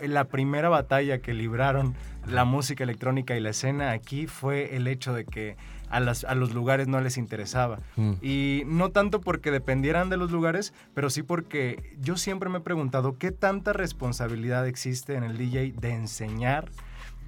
[0.02, 1.94] la primera batalla que libraron
[2.26, 5.56] la música electrónica y la escena aquí fue el hecho de que
[5.90, 7.80] a, a los lugares no les interesaba.
[7.96, 8.12] Mm.
[8.22, 12.62] Y no tanto porque dependieran de los lugares, pero sí porque yo siempre me he
[12.62, 16.70] preguntado qué tanta responsabilidad existe en el DJ de enseñar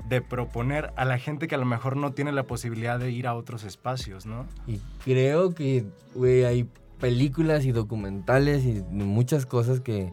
[0.09, 3.27] de proponer a la gente que a lo mejor no tiene la posibilidad de ir
[3.27, 4.47] a otros espacios, ¿no?
[4.67, 10.13] Y creo que, güey, hay películas y documentales y muchas cosas que,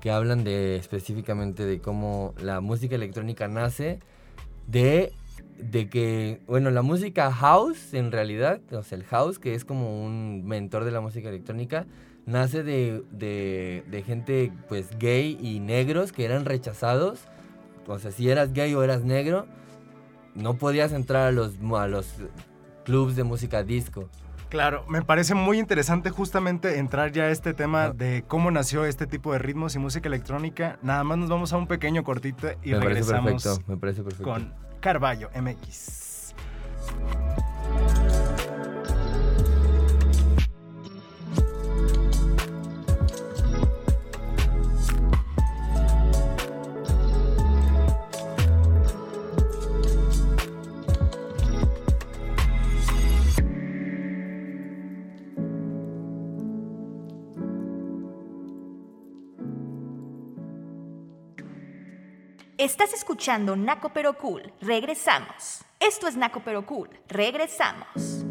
[0.00, 4.00] que hablan de específicamente de cómo la música electrónica nace
[4.66, 5.12] de
[5.58, 10.04] de que, bueno, la música house en realidad, o sea, el house, que es como
[10.04, 11.86] un mentor de la música electrónica,
[12.26, 17.20] nace de, de, de, gente pues gay y negros que eran rechazados.
[17.86, 19.46] O sea, si eras gay o eras negro,
[20.34, 22.06] no podías entrar a los, a los
[22.84, 24.08] clubs de música disco.
[24.48, 29.06] Claro, me parece muy interesante justamente entrar ya a este tema de cómo nació este
[29.06, 30.76] tipo de ritmos y música electrónica.
[30.82, 34.02] Nada más nos vamos a un pequeño cortito y me regresamos parece perfecto, me parece
[34.02, 34.24] perfecto.
[34.24, 36.00] con Carballo MX.
[62.60, 64.52] Estás escuchando Naco Pero Cool.
[64.60, 65.64] Regresamos.
[65.80, 66.90] Esto es Naco Pero Cool.
[67.08, 68.26] Regresamos.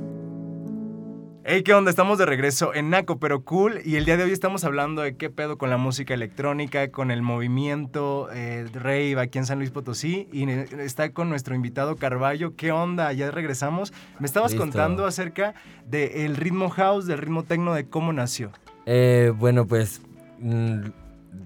[1.43, 1.89] Hey, ¿qué onda?
[1.89, 5.17] Estamos de regreso en Naco Pero Cool y el día de hoy estamos hablando de
[5.17, 9.71] qué pedo con la música electrónica, con el movimiento eh, rave aquí en San Luis
[9.71, 12.55] Potosí y está con nuestro invitado Carballo.
[12.55, 13.11] ¿Qué onda?
[13.13, 13.93] Ya regresamos.
[14.19, 14.63] Me estabas Listo.
[14.63, 15.55] contando acerca
[15.87, 18.51] del ritmo house, del ritmo techno, de cómo nació.
[18.85, 20.03] Eh, bueno, pues
[20.37, 20.89] mm,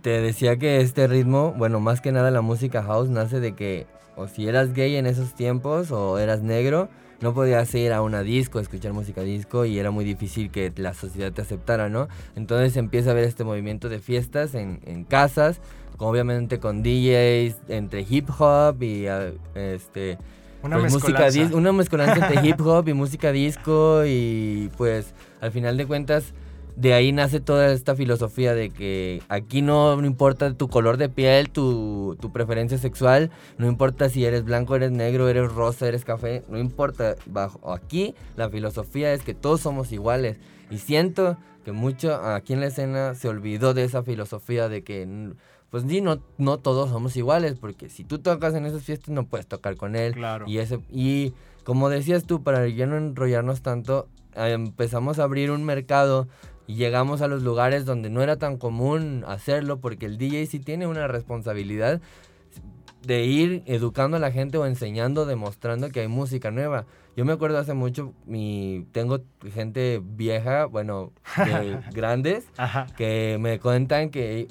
[0.02, 3.88] te decía que este ritmo, bueno, más que nada la música house nace de que
[4.16, 6.90] o si eras gay en esos tiempos o eras negro,
[7.22, 10.94] no podías ir a una disco, escuchar música disco y era muy difícil que la
[10.94, 12.10] sociedad te aceptara, ¿no?
[12.36, 15.62] Entonces empieza a haber este movimiento de fiestas en, en casas,
[15.98, 20.18] obviamente con DJs, entre hip hop y ah, este...
[20.62, 21.58] Una pues, música mezcolanza.
[21.58, 26.34] una mezcolanza entre hip hop y música disco y pues al final de cuentas
[26.76, 31.10] de ahí nace toda esta filosofía de que aquí no, no importa tu color de
[31.10, 36.06] piel, tu, tu preferencia sexual, no importa si eres blanco, eres negro, eres rosa, eres
[36.06, 37.16] café, no importa.
[37.26, 40.38] Bajo aquí la filosofía es que todos somos iguales.
[40.70, 45.34] Y siento que mucho aquí en la escena se olvidó de esa filosofía de que,
[45.70, 49.26] pues sí, no, no todos somos iguales, porque si tú tocas en esas fiestas no
[49.26, 50.14] puedes tocar con él.
[50.14, 50.46] Claro.
[50.48, 51.34] Y, ese, y
[51.64, 56.28] como decías tú, para ya no enrollarnos tanto, empezamos a abrir un mercado
[56.68, 60.60] y llegamos a los lugares donde no era tan común hacerlo porque el DJ sí
[60.60, 62.02] tiene una responsabilidad
[63.06, 66.86] de ir educando a la gente o enseñando, demostrando que hay música nueva.
[67.16, 69.20] Yo me acuerdo hace mucho, mi, tengo
[69.54, 72.88] gente vieja, bueno, de grandes, Ajá.
[72.98, 74.48] que me cuentan que,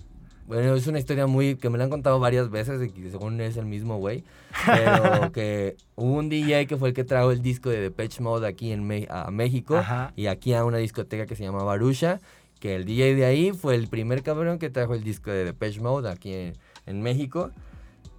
[0.53, 3.41] bueno, es una historia muy, que me la han contado varias veces y que según
[3.41, 4.25] es el mismo güey,
[4.67, 8.47] pero que hubo un DJ que fue el que trajo el disco de Depeche Mode
[8.47, 10.13] aquí en Me- a México Ajá.
[10.17, 12.21] y aquí a una discoteca que se llama Barusha,
[12.61, 15.81] que el DJ de ahí fue el primer cabrón que trajo el disco de Depeche
[15.81, 16.53] Mode aquí en,
[16.87, 17.51] en México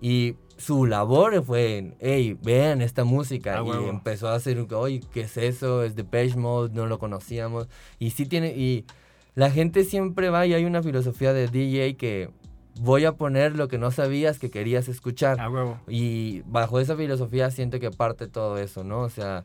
[0.01, 3.57] y su labor fue, hey, vean esta música.
[3.59, 3.89] Ah, y huevo.
[3.89, 5.83] empezó a hacer, oye, ¿qué es eso?
[5.83, 7.67] Es Depeche Mode, no lo conocíamos.
[7.99, 8.85] Y sí tiene, y
[9.35, 12.29] la gente siempre va y hay una filosofía de DJ que
[12.79, 15.39] voy a poner lo que no sabías que querías escuchar.
[15.39, 15.79] A huevo.
[15.87, 19.01] Y bajo esa filosofía siento que parte todo eso, ¿no?
[19.01, 19.43] O sea,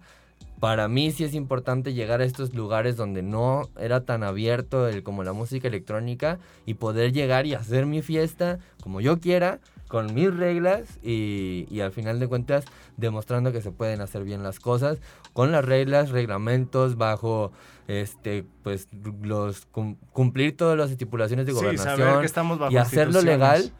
[0.60, 5.02] para mí sí es importante llegar a estos lugares donde no era tan abierto el,
[5.02, 10.14] como la música electrónica y poder llegar y hacer mi fiesta como yo quiera, con
[10.14, 12.64] mis reglas y, y al final de cuentas
[12.96, 14.98] demostrando que se pueden hacer bien las cosas
[15.32, 17.50] con las reglas, reglamentos, bajo
[17.86, 18.88] este pues
[19.22, 23.22] los cum- cumplir todas las estipulaciones de Sí, gobernación saber que estamos bajo y hacerlo
[23.22, 23.72] legal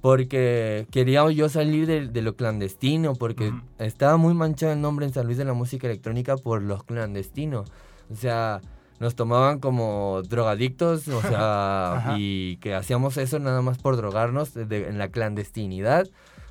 [0.00, 5.12] porque quería yo salir de, de lo clandestino, porque estaba muy manchado el nombre en
[5.12, 7.70] San Luis de la música electrónica por los clandestinos.
[8.10, 8.60] O sea,
[9.02, 14.88] nos tomaban como drogadictos, o sea, y que hacíamos eso nada más por drogarnos de-
[14.88, 16.08] en la clandestinidad,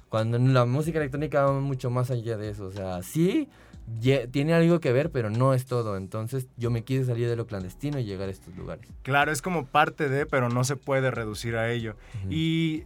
[0.09, 2.65] cuando en la música electrónica va mucho más allá de eso.
[2.65, 3.47] O sea, sí,
[4.31, 5.97] tiene algo que ver, pero no es todo.
[5.97, 8.85] Entonces yo me quise salir de lo clandestino y llegar a estos lugares.
[9.03, 11.95] Claro, es como parte de, pero no se puede reducir a ello.
[12.29, 12.83] Y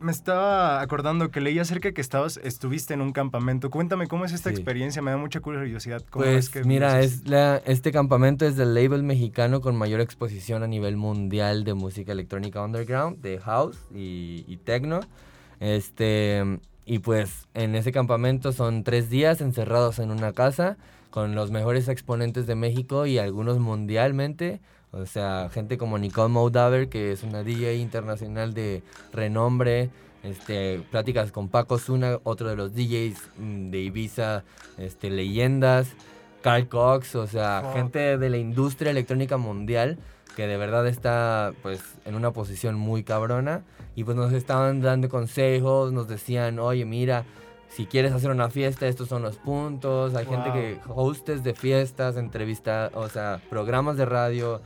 [0.00, 3.70] me estaba acordando que leí acerca que estabas, estuviste en un campamento.
[3.70, 4.56] Cuéntame cómo es esta Sí.
[4.56, 6.02] experiencia, me da mucha curiosidad.
[6.10, 10.00] ¿Cómo Pues es que mira, es la, este campamento es del label mexicano con mayor
[10.00, 15.00] exposición a nivel mundial de música electrónica underground, de house y, y techno.
[15.60, 16.42] Este,
[16.84, 20.76] y pues en ese campamento son tres días encerrados en una casa
[21.10, 24.60] con los mejores exponentes de México y algunos mundialmente.
[24.96, 28.82] O sea, gente como Nicole Moldaver, que es una DJ internacional de
[29.12, 29.90] renombre.
[30.22, 34.42] este, pláticas con Paco Zuna, otro de los DJs mm, de Ibiza,
[34.76, 35.88] este, leyendas,
[36.42, 39.98] Carl Cox, o sea, gente de la industria electrónica mundial
[40.34, 43.62] que de verdad está pues en una posición muy cabrona
[43.94, 47.24] y pues nos estaban dando consejos, nos decían, oye mira,
[47.68, 50.54] si quieres hacer una fiesta, estos son los puntos, hay gente Wow.
[50.54, 54.60] que hostes de fiestas, entrevistas, o sea, programas de radio,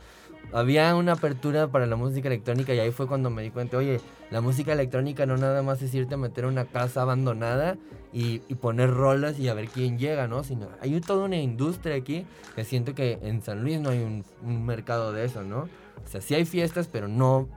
[0.53, 3.99] había una apertura para la música electrónica y ahí fue cuando me di cuenta, oye,
[4.29, 7.77] la música electrónica no nada más es irte a meter a una casa abandonada
[8.13, 10.43] y, y poner rolas y a ver quién llega, ¿no?
[10.43, 12.25] Sino hay toda una industria aquí
[12.55, 15.69] que siento que en San Luis no hay un, un mercado de eso, ¿no?
[16.03, 17.47] O sea, sí hay fiestas, pero no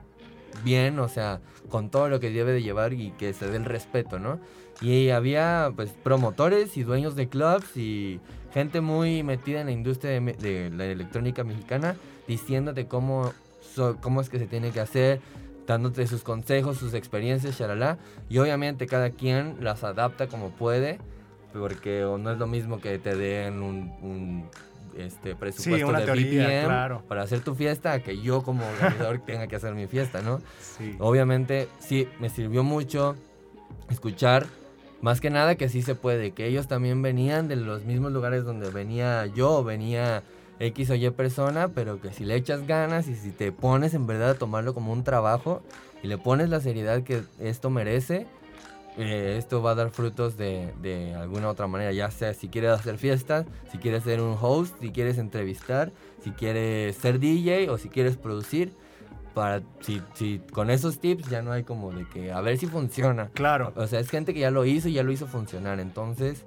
[0.63, 3.65] bien, o sea, con todo lo que debe de llevar y que se dé el
[3.65, 4.39] respeto, ¿no?
[4.81, 8.19] Y había pues promotores y dueños de clubs y
[8.53, 11.95] gente muy metida en la industria de, de la electrónica mexicana
[12.27, 13.33] diciéndote cómo,
[13.75, 15.19] so- cómo es que se tiene que hacer,
[15.67, 17.97] dándote sus consejos, sus experiencias, shalala.
[18.29, 20.99] Y obviamente cada quien las adapta como puede,
[21.53, 24.49] porque no es lo mismo que te den un, un,
[24.97, 27.03] este, presupuesto una de teoría, BPM claro.
[27.07, 30.41] para hacer tu fiesta, que yo como organizador tenga que hacer mi fiesta, ¿no?
[30.77, 30.95] Sí.
[30.99, 33.15] Obviamente sí, me sirvió mucho
[33.89, 34.47] escuchar,
[35.01, 38.43] más que nada que sí se puede, que ellos también venían de los mismos lugares
[38.43, 40.23] donde venía yo, venía
[40.59, 44.07] X o Y persona, pero que si le echas ganas y si te pones en
[44.07, 45.61] verdad a tomarlo como un trabajo
[46.01, 48.27] y le pones la seriedad que esto merece,
[48.97, 52.71] eh, esto va a dar frutos de, de alguna otra manera, ya sea si quieres
[52.71, 55.91] hacer fiestas, si quieres ser un host, si quieres entrevistar,
[56.23, 58.73] si quieres ser DJ o si quieres producir.
[59.33, 62.67] Para, si, si con esos tips ya no hay como de que a ver si
[62.67, 63.31] funciona.
[63.33, 63.73] Claro.
[63.75, 65.81] O sea, es gente que ya lo hizo y ya lo hizo funcionar.
[65.81, 66.45] Entonces,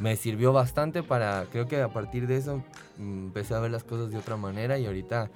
[0.00, 2.62] me sirvió bastante para, creo que a partir de eso
[2.98, 5.30] mm, empecé a ver las cosas de otra manera y ahorita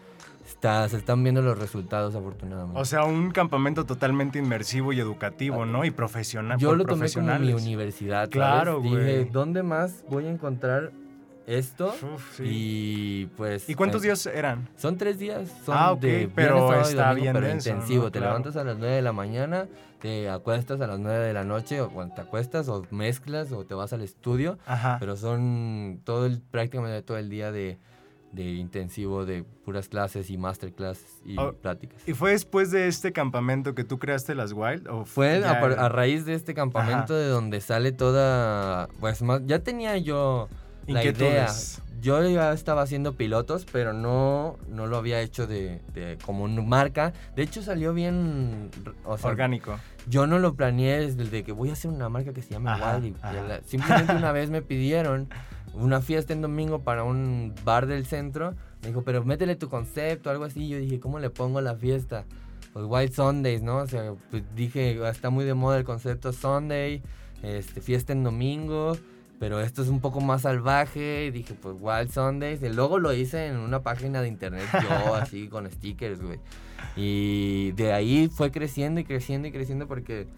[0.47, 2.81] está, se están viendo los resultados afortunadamente.
[2.81, 5.85] O sea, un campamento totalmente inmersivo y educativo, ¿no?
[5.85, 6.59] Y profesional.
[6.59, 8.25] Yo lo tomé como mi universidad.
[8.25, 8.31] ¿sabes?
[8.31, 9.25] Claro, Dije, güey.
[9.27, 10.93] ¿dónde más voy a encontrar
[11.47, 11.95] esto?
[12.15, 12.43] Uf, sí.
[12.47, 13.69] Y pues...
[13.69, 14.69] ¿Y cuántos eh, días eran?
[14.77, 15.49] Son tres días.
[15.65, 18.05] Son Ah, ok, de pero viernes, está domingo, bien pero denso, intensivo.
[18.05, 18.13] ¿no?
[18.13, 18.33] Te Claro.
[18.33, 19.67] levantas a las 9 de la mañana,
[20.01, 23.65] te acuestas a las 9 de la noche, o cuando te acuestas, o mezclas, o
[23.65, 24.59] te vas al estudio.
[24.67, 24.97] Ajá.
[25.01, 27.79] Pero son todo el, prácticamente todo el día de,
[28.33, 32.03] de intensivo, de puras clases y masterclass y Oh, pláticas.
[32.09, 34.89] ¿Y fue después de este campamento que tú creaste las Wild?
[34.89, 37.23] ¿O Fue a, raíz de este campamento Ajá.
[37.23, 40.49] de donde sale toda, pues más, ya tenía yo
[40.87, 41.49] la idea.
[42.01, 46.61] Yo ya estaba haciendo pilotos, pero no, no lo había hecho de, de como una
[46.61, 47.13] marca.
[47.37, 48.71] De hecho salió bien,
[49.05, 49.79] o sea, Orgánico.
[50.09, 52.97] yo no lo planeé desde que voy a hacer una marca que se llama Ajá,
[52.97, 53.05] Wild.
[53.05, 53.33] y- y ajá.
[53.45, 55.29] la- simplemente una vez me pidieron
[55.75, 58.55] una fiesta en domingo para un bar del centro.
[58.83, 60.69] Me dijo, pero métele tu concepto, algo así.
[60.69, 62.25] Yo dije, ¿cómo le pongo a la fiesta?
[62.73, 63.77] Pues White Sundays, ¿no?
[63.77, 67.01] O sea, pues dije, está muy de moda el concepto Sunday,
[67.45, 68.97] este, fiesta en domingo.
[69.43, 71.25] Pero esto es un poco más salvaje.
[71.27, 72.63] Y dije, pues Wild Sundays.
[72.63, 76.39] El logo lo hice en una página de internet yo, así, con stickers, güey.
[76.95, 80.29] Y de ahí fue creciendo y creciendo y creciendo porque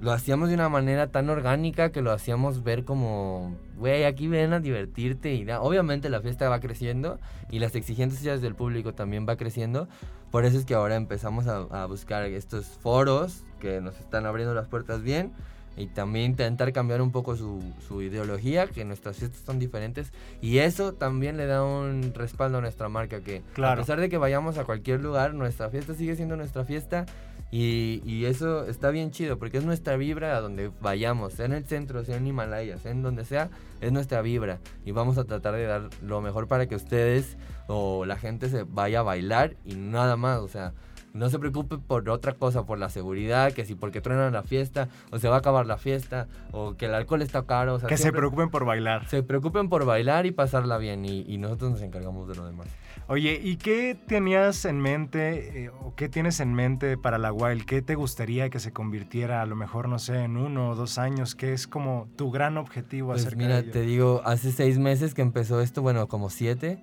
[0.00, 4.54] lo hacíamos de una manera tan orgánica que lo hacíamos ver como, güey, aquí ven
[4.54, 7.18] a divertirte y na- obviamente la fiesta va creciendo
[7.50, 9.86] y las exigencias del público también va creciendo.
[10.30, 14.54] Por eso es que ahora empezamos a, a buscar estos foros que nos están abriendo
[14.54, 15.32] las puertas bien
[15.80, 20.12] y también intentar cambiar un poco su, su ideología, que nuestras fiestas son diferentes
[20.42, 23.80] y eso también le da un respaldo a nuestra marca, que Claro.
[23.80, 27.06] a pesar de que vayamos a cualquier lugar, nuestra fiesta sigue siendo nuestra fiesta
[27.52, 31.52] y, y eso está bien chido porque es nuestra vibra a donde vayamos, sea en
[31.52, 35.24] el centro, sea en Himalaya, sea en donde sea, es nuestra vibra y vamos a
[35.24, 39.56] tratar de dar lo mejor para que ustedes o la gente se vaya a bailar
[39.64, 40.74] y nada más, o sea,
[41.12, 44.88] no se preocupe por otra cosa, por la seguridad, que si porque truenan la fiesta,
[45.10, 47.88] o se va a acabar la fiesta, o que el alcohol está caro, o sea,
[47.88, 49.06] Que se preocupen por bailar.
[49.08, 52.68] se preocupen por bailar y pasarla bien y, y nosotros nos encargamos de lo demás.
[53.08, 57.64] Oye, ¿y qué tenías en mente eh, o qué tienes en mente para la Wild?
[57.64, 60.96] ¿Qué te gustaría que se convirtiera a lo mejor, no sé, en uno o dos
[60.96, 61.34] años?
[61.34, 63.72] ¿Qué es como tu gran objetivo Pues acerca mira, de ello?
[63.72, 66.78] te digo, hace seis meses que empezó esto, bueno, como siete.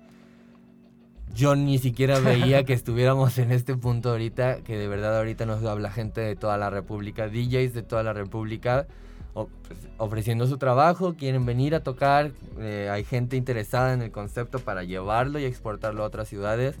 [1.34, 5.64] Yo ni siquiera veía que estuviéramos en este punto ahorita, que de verdad ahorita nos
[5.64, 8.86] habla gente de toda la República, DJs de toda la República,
[9.34, 14.58] pues, ofreciendo su trabajo, quieren venir a tocar, eh, hay gente interesada en el concepto
[14.58, 16.76] para llevarlo y exportarlo a otras ciudades.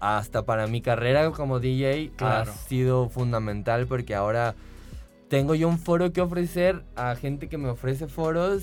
[0.00, 2.52] Hasta para mi carrera como DJ Claro.
[2.52, 4.54] ha sido fundamental porque ahora
[5.28, 8.62] tengo yo un foro que ofrecer a gente que me ofrece foros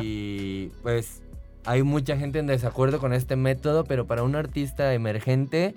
[0.00, 1.22] y pues
[1.66, 5.74] hay mucha gente en desacuerdo con este método, pero para un artista emergente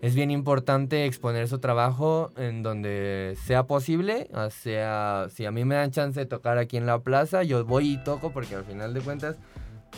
[0.00, 5.64] es bien importante exponer su trabajo en donde sea posible, o sea, si a mí
[5.64, 8.64] me dan chance de tocar aquí en la plaza, yo voy y toco porque al
[8.64, 9.36] final de cuentas,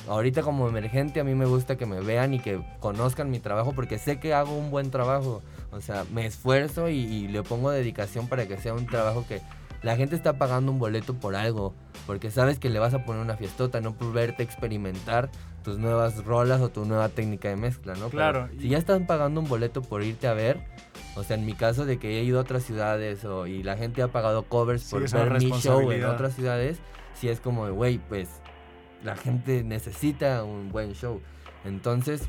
[0.09, 3.73] ahorita como emergente a mí me gusta que me vean y que conozcan mi trabajo
[3.73, 7.71] porque sé que hago un buen trabajo, o sea, me esfuerzo y, y le pongo
[7.71, 9.41] dedicación para que sea un trabajo que
[9.83, 11.75] la gente está pagando un boleto por algo,
[12.07, 15.31] porque sabes que le vas a poner una fiestota, no por verte experimentar
[15.65, 18.09] tus nuevas rolas o tu nueva técnica de mezcla, ¿no?
[18.09, 18.49] Claro.
[18.59, 20.61] si ya están pagando un boleto por irte a ver,
[21.17, 23.77] o sea, en mi caso de que he ido a otras ciudades o, y la
[23.77, 26.79] gente ha pagado covers por ver mi show en otras ciudades,
[27.15, 28.29] si es como, güey, pues
[29.03, 31.21] la gente necesita un buen show.
[31.65, 32.23] Entonces,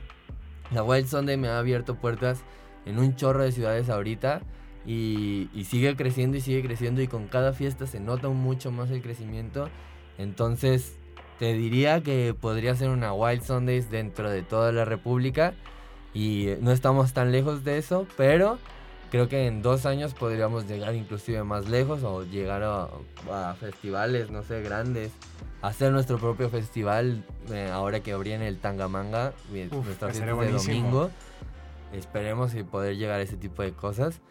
[0.71, 2.43] la Wild Sunday me ha abierto puertas
[2.85, 4.41] en un chorro de ciudades ahorita
[4.85, 9.01] y, sigue creciendo y sigue creciendo y con cada fiesta se nota mucho más el
[9.01, 9.69] crecimiento.
[10.17, 10.95] Entonces
[11.39, 15.53] te diría que podría ser una Wild Sundays dentro de toda la República
[16.13, 18.57] y no estamos tan lejos de eso, pero
[19.11, 24.43] creo que en dos años podríamos llegar inclusive más lejos o llegar a, festivales, no
[24.43, 25.11] sé, grandes.
[25.61, 31.11] Hacer nuestro propio festival eh, ahora que abrían el Tangamanga, nuestra fiesta de domingo.
[31.93, 34.21] Esperemos y poder llegar a ese tipo de cosas.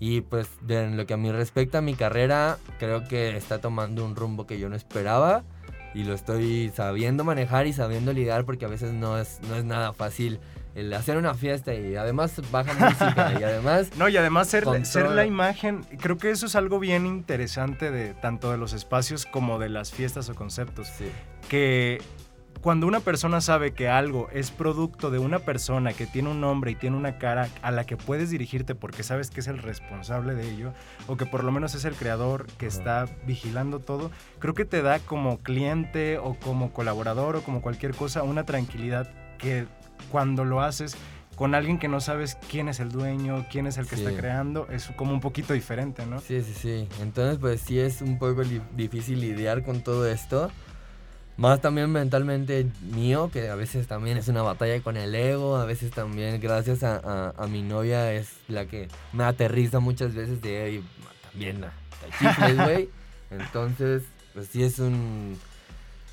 [0.00, 4.14] Y pues de lo que a mí respecta, mi carrera creo que está tomando un
[4.14, 5.42] rumbo que yo no esperaba
[5.94, 9.64] y lo estoy sabiendo manejar y sabiendo lidiar porque a veces no es, no es
[9.64, 10.38] nada fácil
[10.74, 13.90] el hacer una fiesta y además baja música y además...
[13.96, 18.14] No, y además ser, ser la imagen, creo que eso es algo bien interesante de
[18.14, 20.86] tanto de los espacios como de las fiestas o conceptos.
[20.86, 21.10] Sí.
[21.48, 22.00] Que
[22.60, 26.72] cuando una persona sabe que algo es producto de una persona que tiene un nombre
[26.72, 30.34] y tiene una cara a la que puedes dirigirte porque sabes que es el responsable
[30.34, 30.72] de ello,
[31.06, 34.82] o que por lo menos es el creador que está vigilando todo, creo que te
[34.82, 39.66] da como cliente o como colaborador o como cualquier cosa una tranquilidad que
[40.10, 40.96] cuando lo haces
[41.36, 44.66] con alguien que no sabes quién es el dueño, quién es el que está creando,
[44.70, 46.20] es como un poquito diferente, ¿no?
[46.20, 46.88] Sí, sí, sí.
[47.00, 48.42] Entonces, pues sí es un poco
[48.74, 50.50] difícil lidiar con todo esto.
[51.38, 55.64] Más también mentalmente mío, que a veces también es una batalla con el ego, a
[55.66, 60.84] veces también gracias a, mi novia es la que me aterriza muchas veces de ahí,
[61.30, 61.72] también la
[62.64, 62.88] güey.
[63.30, 64.02] Entonces,
[64.34, 65.38] pues sí es un,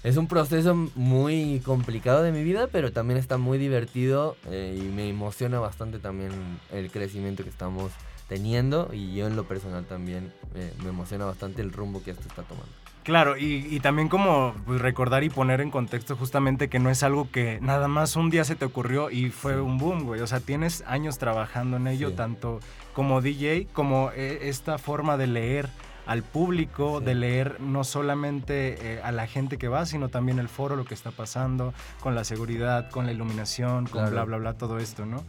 [0.04, 4.84] es un proceso muy complicado de mi vida, pero también está muy divertido eh, y
[4.84, 6.30] me emociona bastante también
[6.72, 7.92] el crecimiento que estamos
[8.30, 12.28] teniendo y yo en lo personal también eh, me emociona bastante el rumbo que esto
[12.28, 12.85] está tomando.
[13.06, 17.30] Claro, y, también como pues, recordar y poner en contexto justamente que no es algo
[17.30, 20.22] que nada más un día se te ocurrió y fue un boom, güey.
[20.22, 22.62] O sea, tienes años trabajando en ello, tanto
[22.94, 25.70] como DJ, como eh, esta forma de leer
[26.08, 30.50] al público, de leer no solamente eh, a la gente que va, sino también el
[30.50, 34.54] foro, lo que está pasando, con la seguridad, con la iluminación, con bla, bla, bla,
[34.54, 35.24] todo esto, ¿no?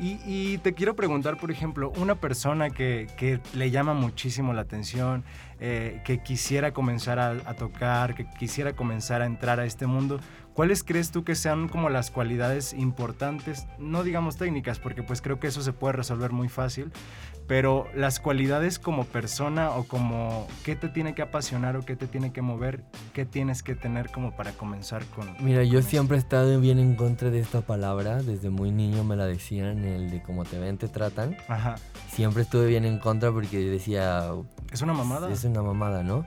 [0.00, 5.24] Y, te quiero preguntar, por ejemplo, una persona que, que le llama muchísimo la atención,
[5.60, 10.18] eh, que quisiera comenzar a, tocar, que quisiera comenzar a entrar a este mundo,
[10.54, 13.66] ¿cuáles crees tú que sean como las cualidades importantes?
[13.78, 16.92] No digamos técnicas, porque pues creo que eso se puede resolver muy fácil,
[17.50, 22.06] pero las cualidades como persona o como qué te tiene que apasionar o qué te
[22.06, 25.34] tiene que mover, qué tienes que tener como para comenzar con...
[25.40, 29.16] Mira, yo siempre he estado bien en contra de esta palabra, desde muy niño me
[29.16, 31.36] la decían, el de cómo te ven, te tratan.
[31.48, 31.74] Ajá.
[32.12, 34.26] Siempre estuve bien en contra porque decía,
[34.70, 35.28] ¿Es una mamada?
[35.28, 36.24] Es una mamada, ¿no?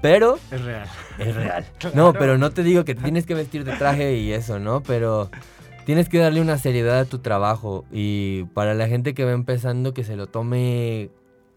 [0.00, 0.38] Pero...
[0.52, 0.88] Es real.
[1.18, 1.66] Es real.
[1.94, 4.84] No, pero no te digo que tienes que vestir de traje y eso, ¿no?
[4.84, 5.32] Pero
[5.84, 9.94] tienes que darle una seriedad a tu trabajo y para la gente que va empezando
[9.94, 11.10] que se lo tome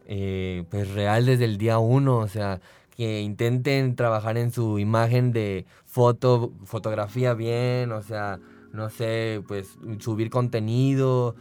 [0.05, 2.61] eh, pues real desde el día uno, o sea,
[2.95, 8.39] que intenten trabajar en su imagen de foto, fotografía bien, o sea,
[8.71, 11.35] no sé, pues subir contenido,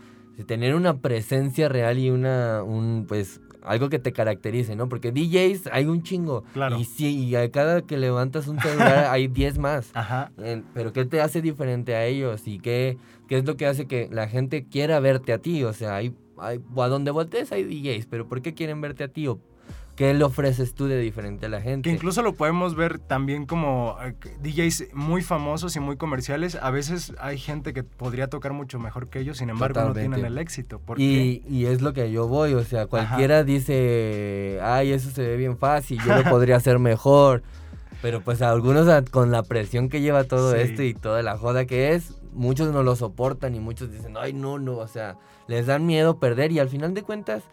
[0.47, 4.89] tener una presencia real y una, un, pues, algo que te caracterice, ¿no?
[4.89, 6.45] Porque DJs hay un chingo.
[6.53, 6.79] Claro.
[6.79, 9.91] Y sí, y a cada que levantas un celular hay 10 más.
[9.95, 10.33] Ajá.
[10.75, 12.47] pero ¿qué te hace diferente a ellos?
[12.47, 12.99] ¿Y qué,
[13.29, 15.65] qué es lo que hace que la gente quiera verte a ti?
[15.65, 19.09] O sea, hay, hay, a donde voltees hay DJs, pero ¿por qué quieren verte a
[19.09, 19.27] ti?
[19.27, 19.41] ¿O
[19.97, 21.89] ¿Qué le ofreces tú de diferente a la gente?
[21.89, 26.55] Que incluso lo podemos ver también como eh, DJs muy famosos y muy comerciales.
[26.63, 30.25] A veces hay gente que podría tocar mucho mejor que ellos, sin embargo no tienen
[30.25, 30.81] el éxito.
[30.97, 35.37] y, y, es lo que yo voy, o sea, cualquiera dice, ay, eso se ve
[35.37, 37.43] bien fácil, yo lo podría hacer mejor.
[38.01, 41.93] Pero pues algunos con la presión que lleva todo esto y toda la joda que
[41.93, 45.87] es, muchos no lo soportan y muchos dicen, ay, no, no, o sea, les dan
[45.87, 47.45] miedo perder y al final de cuentas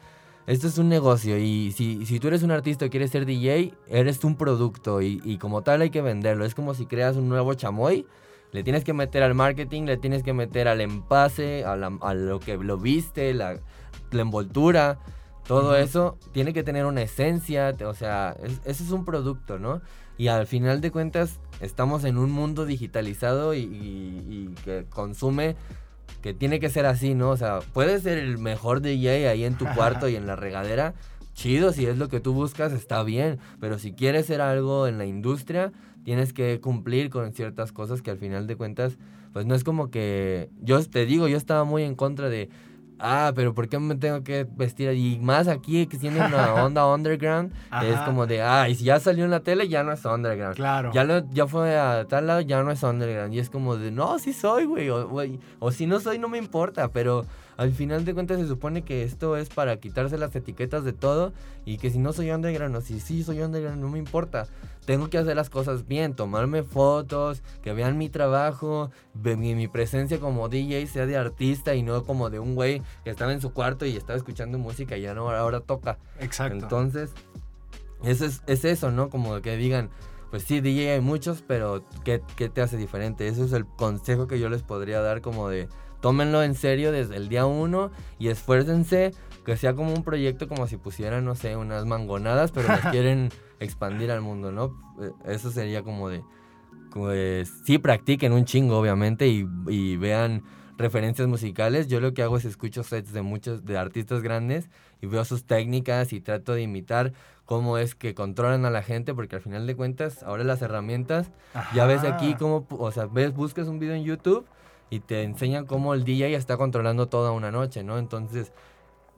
[0.49, 3.71] esto es un negocio y si, si, tú eres un artista y quieres ser DJ,
[3.87, 6.43] eres un producto y, como tal hay que venderlo.
[6.43, 8.07] Es como si creas un nuevo chamoy
[8.51, 12.57] le tienes que meter al marketing, le tienes que meter al empase, a, lo que
[12.57, 13.59] lo viste, la,
[14.11, 14.97] envoltura,
[15.45, 18.35] todo eso tiene que tener una esencia, o sea,
[18.65, 19.81] eso es un producto, ¿no?
[20.17, 25.55] Y al final de cuentas estamos en un mundo digitalizado y, que consume
[26.21, 27.29] que tiene que ser así, ¿no?
[27.29, 30.93] O sea, puedes ser el mejor DJ ahí en tu cuarto y en la regadera,
[31.33, 34.97] chido, si es lo que tú buscas, está bien, pero si quieres ser algo en
[34.97, 35.71] la industria,
[36.03, 38.97] tienes que cumplir con ciertas cosas que al final de cuentas,
[39.31, 42.49] pues no es como que, yo te digo, yo estaba muy en contra de,
[42.99, 44.91] ah, pero ¿por qué me tengo que vestir?
[44.93, 48.99] Y más aquí, que siendo una onda underground, es como de, ah, y si ya
[48.99, 50.55] salió en la tele, ya no es underground.
[50.55, 50.91] Claro.
[50.93, 53.33] Ya, lo, ya fue a tal lado, ya no es underground.
[53.33, 54.89] Y es como de, no, sí soy, güey.
[54.89, 55.09] O,
[55.59, 57.25] o si no soy, no me importa, pero
[57.59, 61.33] al final de cuentas se supone que esto es para quitarse las etiquetas de todo
[61.65, 64.47] y que si no soy underground o si sí soy underground, no me importa.
[64.85, 70.19] Tengo que hacer las cosas bien, tomarme fotos, que vean mi trabajo, mi, mi presencia
[70.19, 73.53] como DJ sea de artista y no como de un güey que estaba en su
[73.53, 75.99] cuarto y estaba escuchando música y ya no, ahora toca.
[76.19, 76.57] Exacto.
[76.57, 77.11] Entonces,
[78.03, 79.09] eso es, es eso, ¿no?
[79.09, 79.89] Como que digan,
[80.31, 83.27] pues sí, DJ hay muchos, pero ¿qué, ¿qué, te hace diferente?
[83.27, 85.67] Eso es el consejo que yo les podría dar como de
[86.01, 89.11] tómenlo en serio desde el día uno y esfuércense
[89.45, 93.29] que sea como un proyecto como si pusieran, no sé, unas mangonadas, pero las quieren
[93.59, 94.75] expandir al mundo, ¿no?
[95.01, 96.23] Eh, eso sería como de,
[96.91, 100.43] pues sí practiquen un chingo, obviamente, y, y vean
[100.77, 101.87] referencias musicales.
[101.87, 104.69] Yo lo que hago es escucho sets de muchos, de artistas grandes
[105.01, 107.13] y veo sus técnicas y trato de imitar
[107.45, 111.31] cómo es que controlan a la gente, porque al final de cuentas, ahora las herramientas,
[111.73, 114.45] ya ves aquí cómo, o sea, ves, buscas un video en YouTube
[114.91, 117.97] y te enseñan cómo el DJ está controlando toda una noche, ¿no?
[117.97, 118.53] Entonces,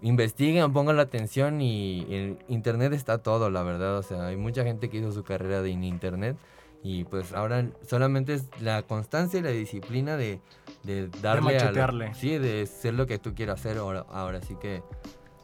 [0.01, 3.97] investiguen, pongan la atención y en internet está todo, la verdad.
[3.97, 6.37] O sea, hay mucha gente que hizo su carrera en internet
[6.83, 10.39] y pues ahora solamente es la constancia y la disciplina de,
[10.83, 14.39] de darle de sí, de ser lo que tú quieras hacer ahora, ahora.
[14.39, 14.81] Así que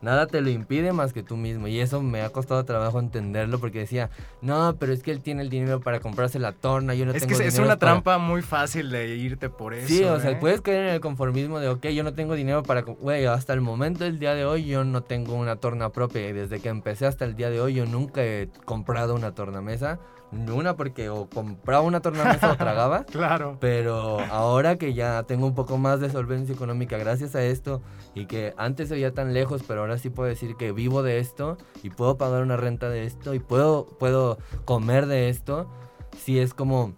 [0.02, 1.68] Nada te lo impide más que tú mismo.
[1.68, 4.10] Y eso me ha costado trabajo entenderlo porque decía,
[4.42, 7.26] no, pero es que él tiene el dinero para comprarse la torna, yo no es
[7.26, 9.88] tengo que Es una trampa muy fácil de irte por eso.
[9.88, 10.38] Sí, o sea, ¿eh?
[10.40, 12.82] puedes caer en el conformismo de, ok, yo no tengo dinero para...
[12.82, 16.30] Güey, hasta el momento del día de hoy yo no tengo una torna propia.
[16.30, 20.00] Y desde que empecé hasta el día de hoy yo nunca he comprado una tornamesa
[20.32, 23.06] una porque o compraba una tornamesa o tragaba.
[23.06, 23.58] claro.
[23.60, 27.82] Pero ahora que ya tengo un poco más de solvencia económica gracias a esto
[28.14, 31.20] y que antes se veía tan lejos, pero ahora sí puedo decir que vivo de
[31.20, 35.70] esto y puedo pagar una renta de esto y puedo, puedo comer de esto,
[36.18, 36.94] sí es como...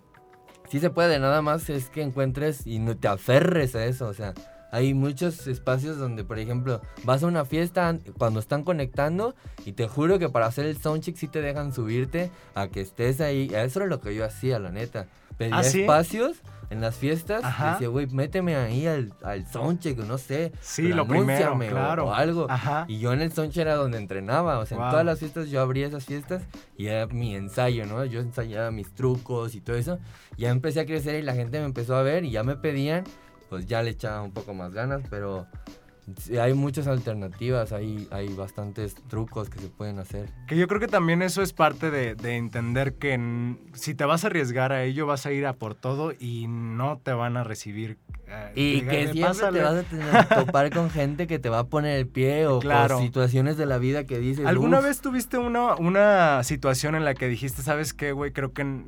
[0.69, 4.13] Sí se puede, nada más es que encuentres y no te aferres a eso, o
[4.13, 4.35] sea,
[4.71, 9.87] hay muchos espacios donde, por ejemplo, vas a una fiesta cuando están conectando y te
[9.87, 13.51] juro que para hacer el soundcheck sí te dejan subirte a que estés ahí.
[13.53, 15.07] Eso era lo que yo hacía, la neta.
[15.37, 20.17] Pedía ¿Ah, espacios en las fiestas y decía, güey, méteme ahí al, al soundcheck, no
[20.17, 20.51] sé.
[20.61, 22.07] Sí, lo primero, claro.
[22.07, 22.47] O, algo.
[22.87, 24.59] Y yo en el soundcheck era donde entrenaba.
[24.59, 26.43] O sea, en todas las fiestas yo abría esas fiestas
[26.77, 28.05] y era mi ensayo, ¿no?
[28.05, 29.97] Yo ensayaba mis trucos y todo eso.
[30.37, 33.03] Ya empecé a crecer y la gente me empezó a ver y ya me pedían
[33.49, 35.47] pues ya le echaba un poco más ganas, pero
[36.41, 40.29] hay muchas alternativas, hay, hay bastantes trucos que se pueden hacer.
[40.47, 44.27] Que yo creo que también eso es parte de, entender que si te vas a
[44.27, 47.97] arriesgar a ello, vas a ir a por todo y no te van a recibir.
[48.27, 51.59] Eh, y que siempre te vas a tener que topar con gente que te va
[51.59, 52.61] a poner el pie o
[52.99, 54.45] situaciones de la vida que dices.
[54.45, 58.83] ¿Alguna vez tuviste una, una situación en la que dijiste, sabes qué, güey, creo que,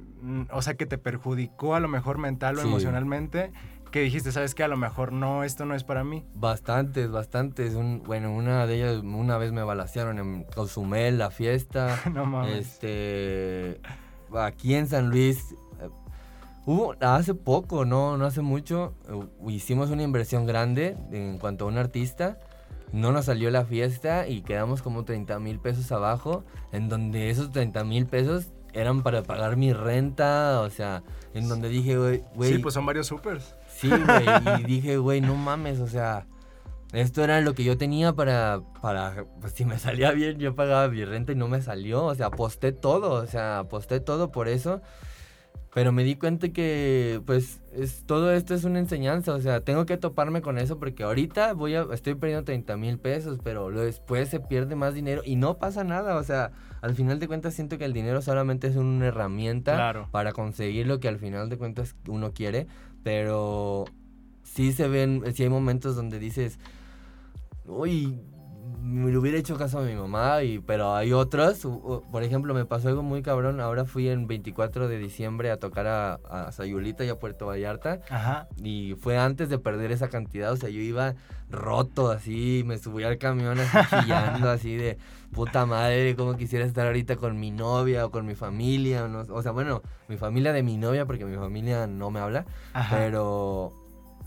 [0.52, 3.52] o sea, que te perjudicó a lo mejor mental o emocionalmente?
[3.92, 6.26] Que dijiste, sabes que a lo mejor no, esto no es para mí?
[6.34, 7.76] Bastantes, bastantes.
[7.76, 12.00] Un, bueno, una de ellas, una vez me balacearon en Cozumel, la fiesta.
[12.14, 12.68] no mames.
[12.68, 13.82] Este,
[14.36, 15.90] aquí en San Luis, eh,
[16.66, 21.68] hubo, hace poco, no, no hace mucho, eh, hicimos una inversión grande en cuanto a
[21.68, 22.40] un artista.
[22.94, 27.52] No nos salió la fiesta y quedamos como 30 mil pesos abajo, en donde esos
[27.52, 32.22] 30 mil pesos eran para pagar mi renta, o sea, en donde dije, güey...
[32.42, 33.56] Sí, pues son varios supers.
[33.82, 36.28] Sí, güey, y dije, güey, no mames, o sea,
[36.94, 40.88] esto era lo que yo tenía para, para, pues si me salía bien, yo pagaba
[40.88, 44.48] mi renta y no me salió, o sea, aposté todo, o sea, aposté todo por
[44.48, 44.82] eso.
[45.74, 49.34] Pero me di cuenta que, pues, es, todo esto es una enseñanza.
[49.34, 53.00] O sea, tengo que toparme con eso porque ahorita voy a, estoy perdiendo 30 mil
[53.00, 56.18] pesos, pero después se pierde más dinero y no pasa nada.
[56.18, 56.52] O sea,
[56.82, 61.00] al final de cuentas siento que el dinero solamente es una herramienta para conseguir lo
[61.00, 62.68] que al final de cuentas uno quiere.
[63.04, 63.86] Pero
[64.44, 66.60] sí se ven, sí hay momentos donde dices,
[67.66, 68.20] uy,
[68.82, 71.68] me hubiera hecho caso a mi mamá, y, pero hay otros.
[72.12, 73.60] Por ejemplo, me pasó algo muy cabrón.
[73.60, 78.00] Ahora fui en 24 de diciembre a tocar a, a Sayulita y a Puerto Vallarta.
[78.10, 78.48] Ajá.
[78.64, 80.52] Y fue antes de perder esa cantidad.
[80.52, 81.14] O sea, yo iba
[81.50, 84.98] roto así, me subí al camión así chillando, así de
[85.32, 89.06] puta madre, como quisiera estar ahorita con mi novia o con mi familia.
[89.06, 92.46] O, o sea, bueno, mi familia de mi novia, porque mi familia no me habla.
[92.74, 92.98] Ajá.
[92.98, 93.74] Pero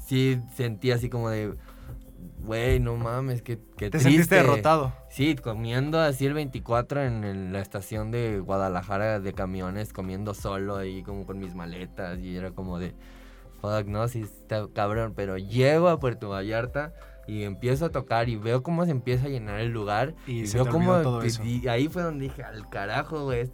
[0.04, 1.54] sí sentí así como de
[2.40, 4.10] güey, no mames, qué, qué Te triste.
[4.10, 4.92] sentiste derrotado.
[5.10, 10.76] Sí, comiendo así el 24 en, el- la estación de Guadalajara de camiones, comiendo solo
[10.76, 12.94] ahí como con mis maletas y era como de,
[13.60, 16.92] fuck, no, sí está cabrón, pero llego a Puerto Vallarta
[17.26, 20.58] y empiezo a tocar y veo cómo se empieza a llenar el lugar Y se
[20.62, 21.42] veo cómo todo eso.
[21.42, 23.50] y ahí fue donde dije, al carajo, güey.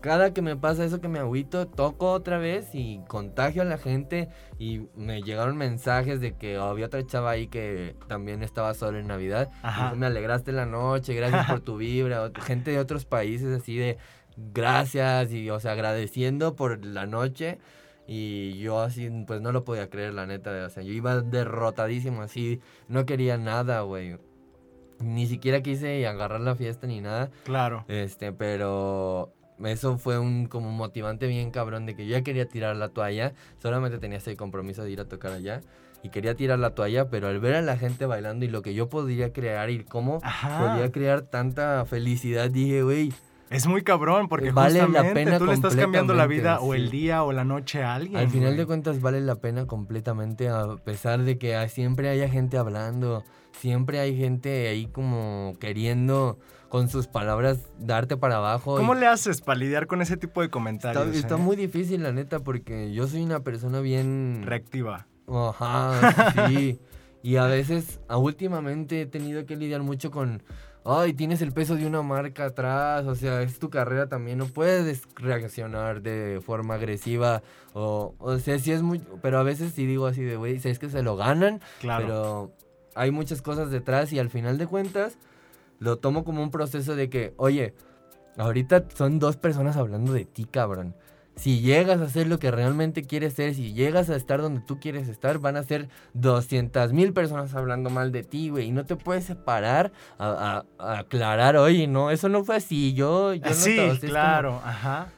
[0.00, 3.78] Cada que me pasa eso que me agüito, toco otra vez y contagio a la
[3.78, 4.28] gente
[4.58, 9.08] y me llegaron mensajes de que había otra chava ahí que también estaba sola en
[9.08, 9.50] Navidad.
[9.62, 9.94] Ajá.
[9.96, 12.30] Me alegraste la noche, gracias por tu vibra.
[12.42, 13.98] Gente de otros países así de
[14.36, 17.58] gracias y, o sea, agradeciendo por la noche.
[18.06, 20.64] Y yo así, pues no lo podía creer, la neta.
[20.64, 24.16] O sea, yo iba derrotadísimo así, no quería nada, güey.
[25.00, 27.30] Ni siquiera quise agarrar la fiesta ni nada.
[27.44, 27.84] Claro.
[27.88, 29.34] Este, pero
[29.64, 33.32] eso fue un como motivante bien cabrón de que yo ya quería tirar la toalla,
[33.60, 35.62] solamente tenía ese compromiso de ir a tocar allá
[36.02, 38.74] y quería tirar la toalla, pero al ver a la gente bailando y lo que
[38.74, 40.74] yo podría crear y cómo Ajá.
[40.74, 43.12] podía crear tanta felicidad, dije, güey,
[43.50, 46.90] Es muy cabrón porque Vale la pena tú le estás cambiando la vida o el
[46.90, 48.16] día o la noche a alguien.
[48.18, 52.58] al final de cuentas vale la pena completamente a pesar de que siempre haya gente
[52.58, 53.24] hablando,
[53.58, 56.38] siempre hay gente ahí como queriendo
[56.68, 58.74] con sus palabras darte para abajo.
[58.76, 61.14] y- ¿Cómo le haces para lidiar con ese tipo de comentarios?
[61.16, 61.38] está eh?
[61.38, 64.42] muy difícil, la neta, porque yo soy una persona bien...
[64.44, 65.06] reactiva.
[65.26, 66.78] Ajá, sí.
[67.22, 70.42] Y a veces, últimamente he tenido que lidiar mucho con...
[70.84, 74.46] Ay, tienes el peso de una marca atrás, o sea, es tu carrera también, no
[74.46, 77.42] puedes reaccionar de forma agresiva,
[77.74, 79.02] o, o sea, sí es muy...
[79.20, 82.04] Pero a veces sí digo así de, güey, si es que se lo ganan, Claro.
[82.06, 82.52] pero
[82.94, 85.18] hay muchas cosas detrás y al final de cuentas
[85.78, 87.74] lo tomo como un proceso de que, oye,
[88.36, 90.94] ahorita son dos personas hablando de ti, cabrón.
[91.36, 94.80] Si llegas a hacer lo que realmente quieres ser, si llegas a estar donde tú
[94.80, 98.66] quieres estar, van a ser 200 mil personas hablando mal de ti, güey.
[98.66, 102.92] Y no te puedes separar a, a- a aclarar, oye, no, eso no fue así.
[102.94, 104.60] Yo, yo no sí, te- o sea, es como- claro.
[104.64, 105.12] Ajá.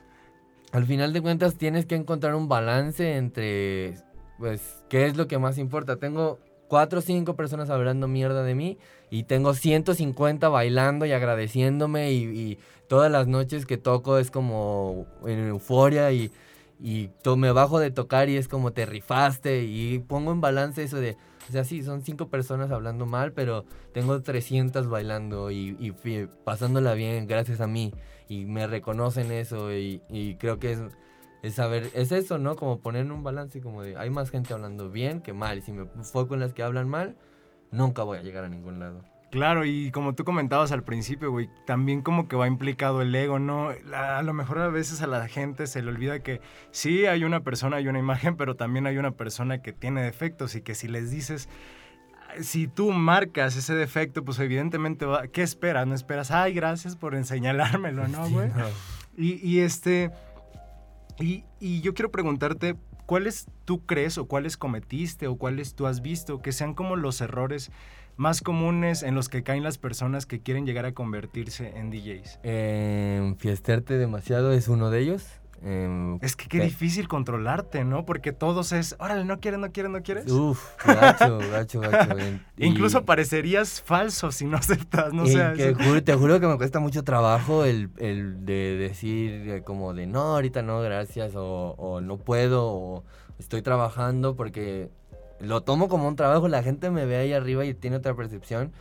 [0.72, 3.94] al final de cuentas tienes que encontrar un balance entre,
[4.38, 5.96] pues, qué es lo que más importa.
[5.96, 6.38] Tengo
[6.70, 8.78] cuatro o cinco personas hablando mierda de mí
[9.10, 15.46] y tengo 150 bailando y agradeciéndome y, todas las noches que toco es como en
[15.46, 16.32] euforia y,
[16.80, 20.96] y me bajo de tocar y es como te rifaste y pongo en balance eso
[20.96, 21.16] de,
[21.48, 25.94] o sea, sí, son cinco personas hablando mal, pero tengo 300 bailando y,
[26.42, 27.92] pasándola bien gracias a mí
[28.28, 30.80] y me reconocen eso y creo que es,
[31.42, 32.56] es saber, es eso, ¿no?
[32.56, 35.62] Como poner en un balance como de, hay más gente hablando bien que mal y
[35.62, 37.16] si me enfoco en las que hablan mal,
[37.70, 39.02] nunca voy a llegar a ningún lado.
[39.30, 43.38] Claro, y como tú comentabas al principio, güey, también como que va implicado el ego,
[43.38, 43.70] ¿no?
[43.94, 46.40] A lo mejor a veces a la gente se le olvida que
[46.72, 50.56] sí hay una persona y una imagen, pero también hay una persona que tiene defectos
[50.56, 51.48] y que si les dices,
[52.40, 55.86] si tú marcas ese defecto, pues evidentemente va, ¿qué esperas?
[55.86, 58.48] No esperas, ay, gracias por enseñalármelo, ¿no, Sí, güey?
[58.48, 58.66] no.
[59.16, 60.10] Y, y este.
[61.20, 61.44] Y,
[61.82, 66.52] yo quiero preguntarte, ¿cuáles tú crees o cuáles cometiste o cuáles tú has visto que
[66.52, 67.70] sean como los errores
[68.16, 72.40] más comunes en los que caen las personas que quieren llegar a convertirse en DJs?
[72.42, 75.39] Em, fiestarte demasiado es uno de ellos.
[75.62, 78.06] Em, Es que qué difícil controlarte, ¿no?
[78.06, 80.30] Porque todos es, órale, no quieres, no quieres, no quieres.
[80.30, 82.16] Uf, gacho, gacho, gacho.
[82.56, 85.74] y- Incluso parecerías falso si no aceptas, no sé.
[86.04, 90.20] te juro que me cuesta mucho trabajo el, el de decir eh, como de no,
[90.36, 93.04] ahorita no, gracias, o, o no puedo, o
[93.38, 94.88] estoy trabajando porque
[95.40, 98.72] lo tomo como un trabajo, la gente me ve ahí arriba y tiene otra percepción.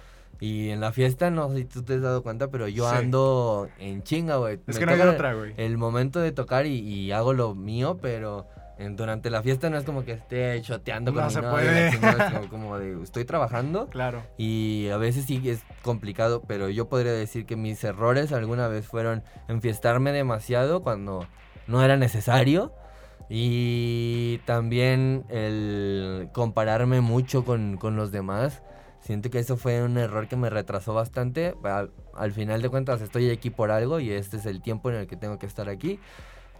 [0.41, 2.95] Y en la fiesta, no sé si tú te has dado cuenta, pero yo Sí.
[2.95, 4.59] ando en chinga, güey.
[4.67, 5.53] Es Me que no hay otra, güey.
[5.57, 9.77] El momento de tocar y, y hago lo mío, pero en- durante la fiesta no
[9.77, 11.91] es como que esté choteando con No mi se novia, puede.
[11.91, 13.87] chingada, como de estoy trabajando.
[13.87, 14.23] Claro.
[14.37, 18.87] Y a veces sí es complicado, pero yo podría decir que mis errores alguna vez
[18.87, 21.27] fueron enfiestarme demasiado cuando
[21.67, 22.71] no era necesario.
[23.31, 28.63] Y también el compararme mucho con, con los demás.
[29.09, 31.55] Siento que eso fue un error que me retrasó bastante.
[31.63, 34.97] Al, al final de cuentas estoy aquí por algo y este es el tiempo en
[34.97, 35.99] el que tengo que estar aquí.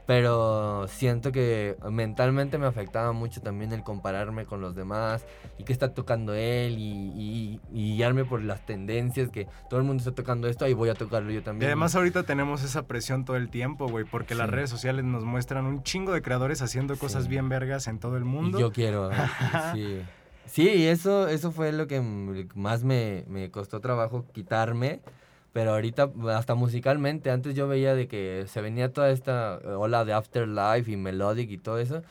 [0.07, 5.23] pero siento que mentalmente me afectaba mucho también el compararme con los demás
[5.59, 10.01] y qué está tocando él y, y, guiarme por las tendencias que todo el mundo
[10.01, 11.61] está tocando esto, ahí voy a tocarlo yo también.
[11.61, 15.23] Y además ahorita tenemos esa presión todo el tiempo, güey, porque las redes sociales nos
[15.23, 18.57] muestran un chingo de creadores haciendo cosas bien vergas en todo el mundo.
[18.57, 19.11] Y yo quiero,
[19.75, 20.01] sí.
[20.49, 25.01] Sí, eso, eso fue lo que más me, me costó trabajo quitarme
[25.53, 30.13] pero ahorita, hasta musicalmente, antes yo veía de que se venía toda esta ola de
[30.13, 32.03] Afterlife y Melodic y todo eso.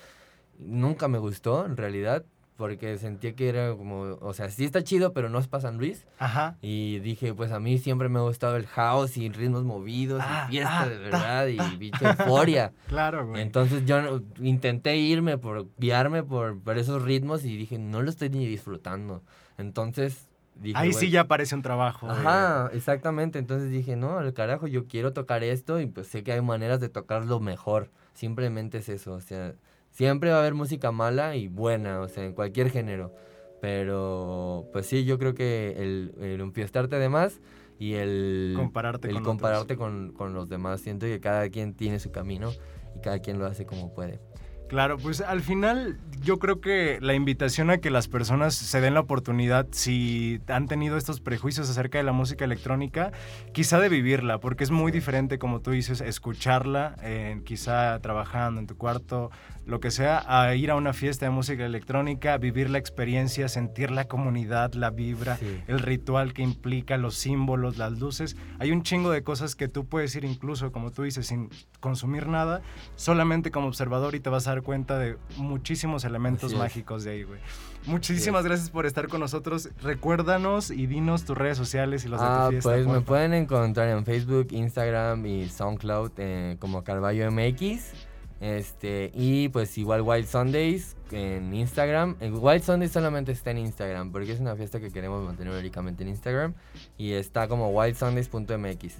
[0.59, 2.25] Nunca me gustó, en realidad,
[2.59, 5.79] porque sentía que era como, o sea, sí está chido, pero no es para San
[5.79, 6.05] Luis.
[6.19, 6.59] Ajá.
[6.61, 10.27] Y dije, pues a mí siempre me ha gustado el house y ritmos movidos y
[10.27, 12.73] ah, fiesta ah, de verdad y bicho euforia.
[12.89, 13.43] claro, güey.
[13.43, 18.29] Entonces yo intenté irme por guiarme por, por esos ritmos y dije, no lo estoy
[18.31, 19.23] ni disfrutando.
[19.57, 20.29] Entonces
[20.75, 22.11] Ahí sí ya parece un trabajo.
[22.11, 23.39] Ajá, exactamente.
[23.39, 26.81] Entonces dije, no, al carajo, yo quiero tocar esto y pues sé que hay maneras
[26.81, 27.91] de tocarlo mejor.
[28.15, 29.13] Simplemente es eso.
[29.13, 29.55] O sea,
[29.99, 33.13] siempre va a haber música mala y buena, o sea, en cualquier género.
[33.61, 37.41] Pero pues sí, yo creo que el, el enfiestarte de más
[37.81, 40.83] y el compararte, el con, compararte con, con los demás.
[40.83, 42.53] Siento que cada quien tiene su camino
[42.95, 44.21] y cada quien lo hace como puede.
[44.69, 48.93] Claro, pues al final yo creo que la invitación a que las personas se den
[48.93, 53.13] la oportunidad, si han tenido estos prejuicios acerca de la música electrónica,
[53.53, 56.97] quizá de vivirla, porque es muy diferente, como tú dices, escucharla,
[57.45, 59.31] quizá trabajando en tu cuarto,
[59.69, 63.91] lo que sea, a ir a una fiesta de música electrónica, vivir la experiencia, sentir
[63.91, 68.35] la comunidad, la vibra, el ritual que implica, los símbolos, las luces.
[68.59, 71.51] Hay un chingo de cosas que tú puedes ir incluso, como tú dices, sin
[71.81, 72.63] consumir nada,
[72.97, 77.23] solamente como observador y te vas a dar cuenta de muchísimos elementos mágicos de ahí,
[77.25, 77.41] güey.
[77.85, 79.69] Muchísimas gracias por estar con nosotros.
[79.83, 82.71] Recuérdanos y dinos tus redes sociales y los de tu ah, fiesta.
[82.71, 88.08] Pues me pueden encontrar en Facebook, Instagram y SoundCloud eh, como Carballo MX.
[88.41, 92.17] Este, y pues igual Wild Sundays en Instagram.
[92.21, 96.05] El Wild Sundays solamente está en Instagram porque es una fiesta que queremos mantener únicamente
[96.05, 96.55] en Instagram.
[96.97, 98.95] Y está como wildsundays.mx.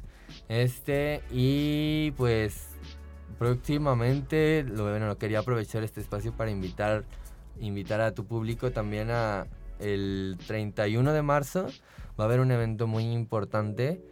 [0.49, 2.69] Este, y pues
[3.39, 7.05] próximamente, lo, bueno, quería aprovechar este espacio para invitar,
[7.61, 9.47] invitar a tu público también a
[9.79, 11.67] el 31 de marzo.
[12.19, 14.03] Va a haber un evento muy importante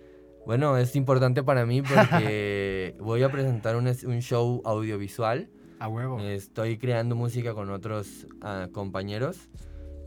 [0.46, 5.50] bueno, es importante para mí porque voy a presentar un, un, show audiovisual.
[5.80, 6.20] A huevo.
[6.20, 9.50] Estoy creando música con otros uh, compañeros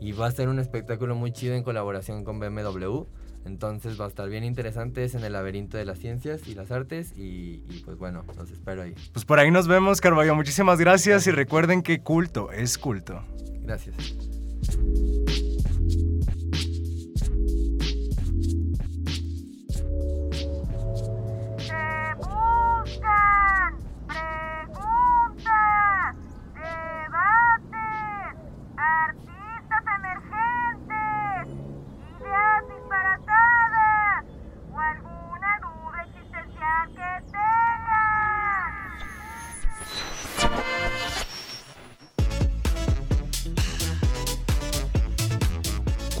[0.00, 3.02] y va a ser un espectáculo muy chido en colaboración con BMW.
[3.44, 6.70] Entonces va a estar bien interesante, es en el laberinto de las ciencias y las
[6.70, 8.94] artes y, y, pues bueno, los espero ahí.
[9.12, 10.34] Pues por ahí nos vemos, Carballo.
[10.34, 13.22] Muchísimas gracias y recuerden que culto es culto.
[13.62, 13.96] Gracias.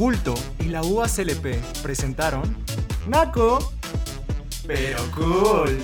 [0.00, 2.56] Culto y la UACLP presentaron
[3.06, 3.58] Naco,
[4.66, 5.78] pero cool.